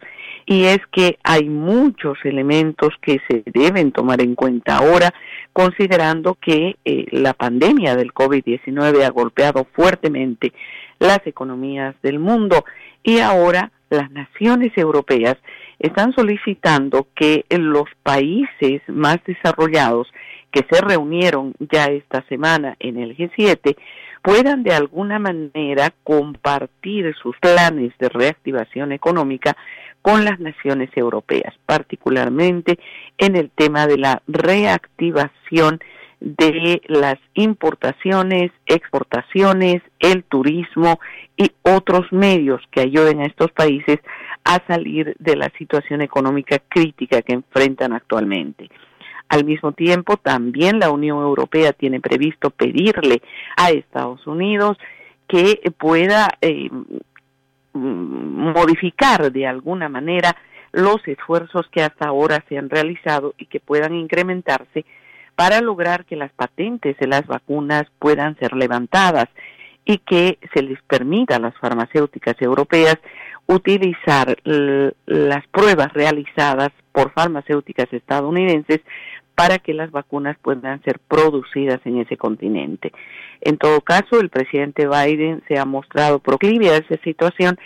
Y 0.44 0.64
es 0.64 0.78
que 0.92 1.18
hay 1.24 1.48
muchos 1.48 2.18
elementos 2.24 2.90
que 3.00 3.20
se 3.28 3.42
deben 3.46 3.92
tomar 3.92 4.20
en 4.20 4.34
cuenta 4.34 4.76
ahora, 4.76 5.12
considerando 5.52 6.34
que 6.34 6.76
eh, 6.84 7.06
la 7.10 7.32
pandemia 7.32 7.96
del 7.96 8.12
COVID-19 8.12 9.02
ha 9.02 9.10
golpeado 9.10 9.66
fuertemente 9.72 10.52
las 10.98 11.26
economías 11.26 11.96
del 12.02 12.18
mundo 12.18 12.64
y 13.02 13.18
ahora 13.18 13.72
las 13.90 14.10
naciones 14.10 14.72
europeas 14.76 15.36
están 15.78 16.12
solicitando 16.14 17.06
que 17.14 17.44
los 17.50 17.84
países 18.02 18.82
más 18.88 19.18
desarrollados 19.26 20.08
que 20.50 20.64
se 20.70 20.80
reunieron 20.80 21.54
ya 21.58 21.86
esta 21.86 22.22
semana 22.28 22.76
en 22.80 22.98
el 22.98 23.16
G7 23.16 23.76
puedan 24.22 24.62
de 24.62 24.74
alguna 24.74 25.18
manera 25.18 25.92
compartir 26.02 27.14
sus 27.22 27.36
planes 27.38 27.92
de 27.98 28.08
reactivación 28.08 28.92
económica 28.92 29.56
con 30.02 30.24
las 30.24 30.40
naciones 30.40 30.90
europeas, 30.96 31.54
particularmente 31.66 32.78
en 33.18 33.36
el 33.36 33.50
tema 33.50 33.86
de 33.86 33.98
la 33.98 34.22
reactivación 34.26 35.80
de 36.20 36.80
las 36.86 37.16
importaciones, 37.34 38.50
exportaciones, 38.66 39.82
el 39.98 40.24
turismo 40.24 40.98
y 41.36 41.50
otros 41.62 42.10
medios 42.10 42.62
que 42.70 42.80
ayuden 42.80 43.20
a 43.20 43.26
estos 43.26 43.52
países 43.52 43.98
a 44.44 44.60
salir 44.66 45.14
de 45.18 45.36
la 45.36 45.50
situación 45.58 46.00
económica 46.00 46.58
crítica 46.68 47.22
que 47.22 47.34
enfrentan 47.34 47.92
actualmente. 47.92 48.70
Al 49.28 49.44
mismo 49.44 49.72
tiempo, 49.72 50.16
también 50.16 50.78
la 50.78 50.90
Unión 50.90 51.18
Europea 51.18 51.72
tiene 51.72 52.00
previsto 52.00 52.50
pedirle 52.50 53.20
a 53.56 53.70
Estados 53.70 54.26
Unidos 54.26 54.78
que 55.26 55.60
pueda 55.76 56.28
eh, 56.40 56.70
modificar 57.74 59.32
de 59.32 59.46
alguna 59.46 59.88
manera 59.88 60.36
los 60.72 60.96
esfuerzos 61.06 61.66
que 61.70 61.82
hasta 61.82 62.06
ahora 62.06 62.44
se 62.48 62.56
han 62.56 62.70
realizado 62.70 63.34
y 63.36 63.46
que 63.46 63.60
puedan 63.60 63.94
incrementarse 63.94 64.84
para 65.36 65.60
lograr 65.60 66.04
que 66.06 66.16
las 66.16 66.32
patentes 66.32 66.96
de 66.98 67.06
las 67.06 67.26
vacunas 67.26 67.84
puedan 67.98 68.36
ser 68.38 68.54
levantadas 68.54 69.26
y 69.84 69.98
que 69.98 70.38
se 70.52 70.62
les 70.62 70.82
permita 70.82 71.36
a 71.36 71.38
las 71.38 71.56
farmacéuticas 71.58 72.34
europeas 72.40 72.98
utilizar 73.46 74.36
las 74.44 75.46
pruebas 75.48 75.92
realizadas 75.92 76.70
por 76.90 77.12
farmacéuticas 77.12 77.92
estadounidenses 77.92 78.80
para 79.36 79.58
que 79.58 79.74
las 79.74 79.90
vacunas 79.90 80.36
puedan 80.40 80.82
ser 80.82 80.98
producidas 80.98 81.80
en 81.84 81.98
ese 81.98 82.16
continente. 82.16 82.90
En 83.42 83.58
todo 83.58 83.82
caso, 83.82 84.18
el 84.18 84.30
presidente 84.30 84.88
Biden 84.88 85.44
se 85.46 85.58
ha 85.58 85.66
mostrado 85.66 86.18
proclive 86.18 86.70
a 86.70 86.78
esa 86.78 86.96
situación 87.04 87.58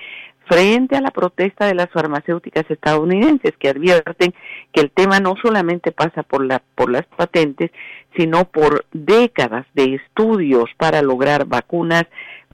frente 0.51 0.97
a 0.97 1.01
la 1.01 1.13
protesta 1.13 1.67
de 1.67 1.77
las 1.77 1.89
farmacéuticas 1.91 2.69
estadounidenses 2.69 3.53
que 3.57 3.69
advierten 3.69 4.35
que 4.73 4.81
el 4.81 4.91
tema 4.91 5.21
no 5.21 5.37
solamente 5.41 5.93
pasa 5.93 6.25
por 6.25 6.45
la 6.45 6.61
por 6.75 6.91
las 6.91 7.07
patentes, 7.07 7.71
sino 8.17 8.47
por 8.47 8.85
décadas 8.93 9.65
de 9.75 9.95
estudios 9.95 10.65
para 10.77 11.03
lograr 11.03 11.45
vacunas 11.45 12.07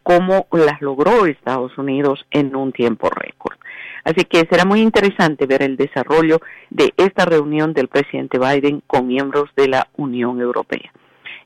como 0.03 0.47
las 0.53 0.83
logró 0.83 1.25
Estados 1.25 1.79
Unidos 1.79 2.27
en 2.31 2.55
un 2.55 2.71
tiempo 2.71 3.09
récord. 3.09 3.57
Así 4.05 4.27
que 4.27 4.47
será 4.51 4.67
muy 4.67 4.83
interesante 4.83 5.47
ver 5.47 5.63
el 5.63 5.79
desarrollo 5.79 6.43
de 6.69 6.93
esta 6.99 7.25
reunión 7.25 7.73
del 7.73 7.89
presidente 7.89 8.39
Biden 8.39 8.83
con 8.87 9.07
miembros 9.07 9.49
de 9.57 9.69
la 9.69 9.89
Unión 9.97 10.39
Europea. 10.43 10.93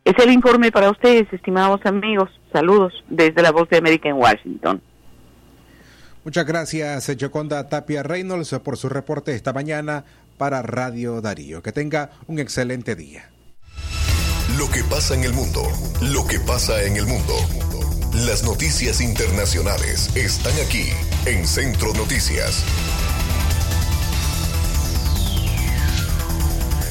Es 0.05 0.15
el 0.19 0.33
informe 0.33 0.73
para 0.73 0.91
ustedes, 0.91 1.33
estimados 1.33 1.81
amigos. 1.87 2.29
Saludos 2.53 3.05
desde 3.09 3.41
la 3.41 3.53
Voz 3.53 3.69
de 3.69 3.79
América 3.79 4.09
en 4.09 4.17
Washington. 4.17 4.83
Muchas 6.25 6.45
gracias, 6.45 7.11
Joconda 7.19 7.69
Tapia 7.69 8.03
Reynolds, 8.03 8.55
por 8.63 8.77
su 8.77 8.89
reporte 8.91 9.35
esta 9.35 9.53
mañana 9.53 10.05
para 10.37 10.61
Radio 10.61 11.21
Darío. 11.21 11.63
Que 11.63 11.73
tenga 11.73 12.11
un 12.27 12.39
excelente 12.39 12.95
día. 12.95 13.31
Lo 14.59 14.69
que 14.71 14.85
pasa 14.85 15.15
en 15.15 15.25
el 15.25 15.33
mundo, 15.33 15.63
lo 16.03 16.27
que 16.27 16.39
pasa 16.41 16.83
en 16.85 16.97
el 16.97 17.07
mundo. 17.07 17.35
Las 18.27 18.43
noticias 18.43 19.01
internacionales 19.01 20.15
están 20.17 20.53
aquí 20.67 20.91
en 21.25 21.47
Centro 21.47 21.95
Noticias. 21.95 22.65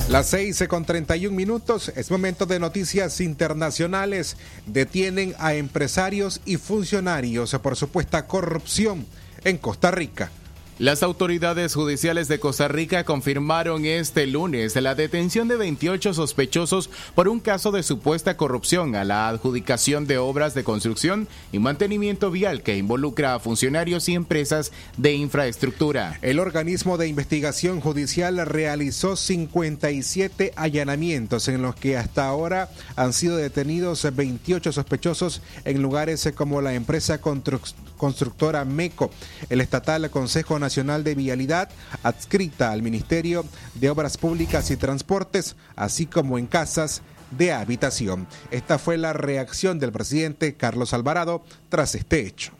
Las 0.10 0.26
6 0.30 0.64
con 0.68 0.86
31 0.86 1.36
minutos, 1.36 1.92
es 1.96 2.10
momento 2.10 2.48
de 2.48 2.58
noticias 2.58 3.22
internacionales. 3.22 4.38
Detienen 4.66 5.36
a 5.38 5.54
empresarios 5.54 6.42
y 6.46 6.58
funcionarios 6.58 7.56
por 7.62 7.76
supuesta 7.76 8.26
corrupción 8.26 9.06
en 9.44 9.60
Costa 9.60 9.92
Rica. 9.92 10.32
Las 10.80 11.04
autoridades 11.04 11.76
judiciales 11.76 12.30
de 12.30 12.40
Costa 12.40 12.70
Rica 12.70 13.04
confirmaron 13.04 13.84
este 13.84 14.26
lunes 14.28 14.78
la 14.78 14.96
detención 14.96 15.50
de 15.50 15.58
28 15.58 16.14
sospechosos 16.14 16.90
por 17.16 17.28
un 17.28 17.42
caso 17.42 17.74
de 17.74 17.84
supuesta 17.84 18.38
corrupción 18.38 18.96
a 18.96 19.04
la 19.04 19.28
adjudicación 19.28 20.08
de 20.08 20.20
obras 20.20 20.54
de 20.54 20.64
construcción 20.64 21.28
y 21.52 21.60
mantenimiento 21.60 22.32
vial 22.32 22.64
que 22.64 22.78
involucra 22.78 23.34
a 23.36 23.42
funcionarios 23.42 24.08
y 24.08 24.16
empresas 24.16 24.72
de 24.96 25.16
infraestructura. 25.16 26.18
El 26.22 26.40
organismo 26.40 26.98
de 26.98 27.10
investigación 27.10 27.82
judicial 27.82 28.38
realizó 28.46 29.18
57 29.18 30.54
allanamientos 30.56 31.50
en 31.50 31.62
los 31.62 31.76
que 31.76 31.98
hasta 31.98 32.26
ahora 32.26 32.70
han 32.96 33.12
sido 33.12 33.36
detenidos 33.36 34.08
28 34.16 34.72
sospechosos 34.72 35.42
en 35.66 35.82
lugares 35.82 36.32
como 36.34 36.62
la 36.62 36.74
empresa 36.74 37.20
constructora 37.20 38.64
MECO, 38.64 39.12
el 39.50 39.60
estatal 39.60 40.10
Consejo 40.10 40.58
Nacional 40.58 40.69
Nacional 40.70 41.04
de 41.04 41.16
Vialidad, 41.16 41.68
adscrita 42.04 42.72
al 42.72 42.84
Ministerio 42.84 43.44
de 43.74 43.90
Obras 43.90 44.18
Públicas 44.18 44.70
y 44.70 44.78
Transportes, 44.78 45.56
así 45.76 46.06
como 46.06 46.38
en 46.38 46.46
casas 46.46 47.02
de 47.32 47.52
habitación. 47.52 48.28
Esta 48.52 48.78
fue 48.78 49.00
la 49.00 49.14
reacción 49.14 49.80
del 49.80 49.92
presidente 49.92 50.54
Carlos 50.54 50.94
Alvarado 50.94 51.42
tras 51.70 51.96
este 51.96 52.28
hecho. 52.28 52.52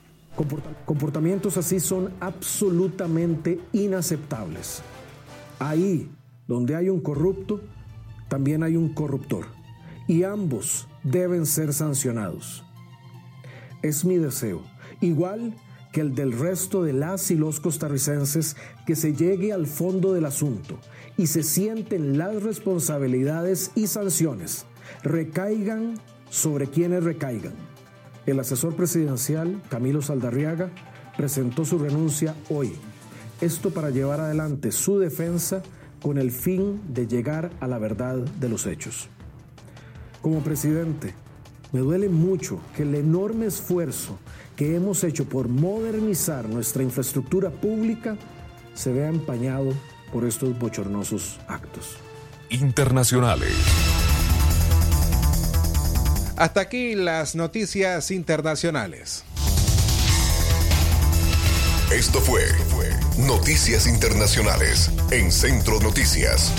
Comportamientos 0.86 1.56
así 1.56 1.78
son 1.78 2.12
absolutamente 2.18 3.60
inaceptables. 3.72 4.82
Ahí 5.60 6.10
donde 6.48 6.74
hay 6.74 6.88
un 6.88 7.00
corrupto, 7.00 7.60
también 8.28 8.64
hay 8.64 8.74
un 8.74 8.92
corruptor. 8.92 9.46
Y 10.08 10.24
ambos 10.24 10.88
deben 11.04 11.46
ser 11.46 11.72
sancionados. 11.72 12.64
Es 13.82 14.04
mi 14.04 14.16
deseo, 14.16 14.64
igual 15.00 15.54
que 15.92 16.00
el 16.00 16.14
del 16.14 16.32
resto 16.32 16.82
de 16.82 16.92
las 16.92 17.30
y 17.30 17.36
los 17.36 17.60
costarricenses 17.60 18.56
que 18.86 18.96
se 18.96 19.14
llegue 19.14 19.52
al 19.52 19.66
fondo 19.66 20.12
del 20.12 20.24
asunto 20.24 20.78
y 21.16 21.26
se 21.26 21.42
sienten 21.42 22.16
las 22.16 22.42
responsabilidades 22.42 23.72
y 23.74 23.86
sanciones 23.86 24.66
recaigan 25.02 25.94
sobre 26.30 26.66
quienes 26.66 27.04
recaigan. 27.04 27.54
El 28.26 28.38
asesor 28.38 28.76
presidencial, 28.76 29.60
Camilo 29.68 30.02
Saldarriaga, 30.02 30.70
presentó 31.16 31.64
su 31.64 31.78
renuncia 31.78 32.34
hoy. 32.48 32.72
Esto 33.40 33.70
para 33.70 33.90
llevar 33.90 34.20
adelante 34.20 34.70
su 34.70 34.98
defensa 34.98 35.62
con 36.00 36.18
el 36.18 36.30
fin 36.30 36.80
de 36.88 37.06
llegar 37.06 37.50
a 37.60 37.66
la 37.66 37.78
verdad 37.78 38.16
de 38.16 38.48
los 38.48 38.66
hechos. 38.66 39.08
Como 40.22 40.40
presidente, 40.40 41.14
me 41.72 41.80
duele 41.80 42.08
mucho 42.08 42.60
que 42.76 42.82
el 42.82 42.94
enorme 42.94 43.46
esfuerzo 43.46 44.18
que 44.60 44.76
hemos 44.76 45.04
hecho 45.04 45.24
por 45.24 45.48
modernizar 45.48 46.46
nuestra 46.46 46.82
infraestructura 46.82 47.48
pública 47.48 48.18
se 48.74 48.92
vea 48.92 49.08
empañado 49.08 49.72
por 50.12 50.26
estos 50.26 50.58
bochornosos 50.58 51.40
actos. 51.48 51.96
Internacionales. 52.50 53.54
Hasta 56.36 56.60
aquí 56.60 56.94
las 56.94 57.34
noticias 57.34 58.10
internacionales. 58.10 59.24
Esto 61.90 62.20
fue 62.20 62.42
Noticias 63.16 63.86
Internacionales 63.86 64.90
en 65.10 65.32
Centro 65.32 65.80
Noticias. 65.80 66.52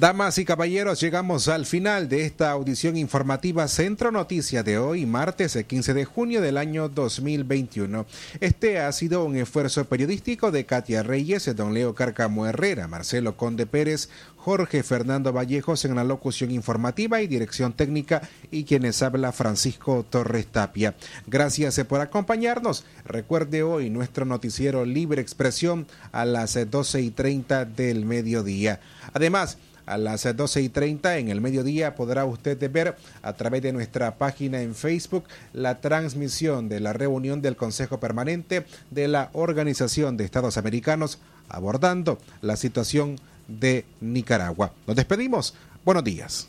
Damas 0.00 0.38
y 0.38 0.46
caballeros, 0.46 0.98
llegamos 0.98 1.46
al 1.48 1.66
final 1.66 2.08
de 2.08 2.24
esta 2.24 2.50
audición 2.52 2.96
informativa 2.96 3.68
Centro 3.68 4.10
Noticias 4.10 4.64
de 4.64 4.78
hoy, 4.78 5.04
martes 5.04 5.62
15 5.62 5.92
de 5.92 6.06
junio 6.06 6.40
del 6.40 6.56
año 6.56 6.88
2021. 6.88 8.06
Este 8.40 8.78
ha 8.78 8.90
sido 8.92 9.22
un 9.26 9.36
esfuerzo 9.36 9.84
periodístico 9.84 10.50
de 10.52 10.64
Katia 10.64 11.02
Reyes, 11.02 11.54
don 11.54 11.74
Leo 11.74 11.94
Carcamo 11.94 12.46
Herrera, 12.46 12.88
Marcelo 12.88 13.36
Conde 13.36 13.66
Pérez, 13.66 14.08
Jorge 14.36 14.82
Fernando 14.82 15.34
Vallejos 15.34 15.84
en 15.84 15.94
la 15.94 16.02
locución 16.02 16.50
informativa 16.50 17.20
y 17.20 17.26
dirección 17.26 17.74
técnica 17.74 18.22
y 18.50 18.64
quienes 18.64 19.02
habla 19.02 19.32
Francisco 19.32 20.06
Torres 20.08 20.46
Tapia. 20.46 20.94
Gracias 21.26 21.78
por 21.84 22.00
acompañarnos. 22.00 22.86
Recuerde 23.04 23.62
hoy 23.62 23.90
nuestro 23.90 24.24
noticiero 24.24 24.86
Libre 24.86 25.20
Expresión 25.20 25.86
a 26.10 26.24
las 26.24 26.58
12 26.70 27.02
y 27.02 27.10
30 27.10 27.66
del 27.66 28.06
mediodía. 28.06 28.80
Además, 29.12 29.58
a 29.90 29.98
las 29.98 30.24
12 30.36 30.62
y 30.62 30.68
30 30.68 31.18
en 31.18 31.28
el 31.28 31.40
mediodía 31.40 31.94
podrá 31.96 32.24
usted 32.24 32.70
ver 32.70 32.96
a 33.22 33.32
través 33.32 33.62
de 33.62 33.72
nuestra 33.72 34.16
página 34.16 34.62
en 34.62 34.74
Facebook 34.74 35.24
la 35.52 35.80
transmisión 35.80 36.68
de 36.68 36.80
la 36.80 36.92
reunión 36.92 37.42
del 37.42 37.56
Consejo 37.56 37.98
Permanente 37.98 38.64
de 38.90 39.08
la 39.08 39.30
Organización 39.32 40.16
de 40.16 40.24
Estados 40.24 40.56
Americanos 40.56 41.18
abordando 41.48 42.18
la 42.40 42.56
situación 42.56 43.16
de 43.48 43.84
Nicaragua. 44.00 44.72
Nos 44.86 44.96
despedimos. 44.96 45.54
Buenos 45.84 46.04
días. 46.04 46.48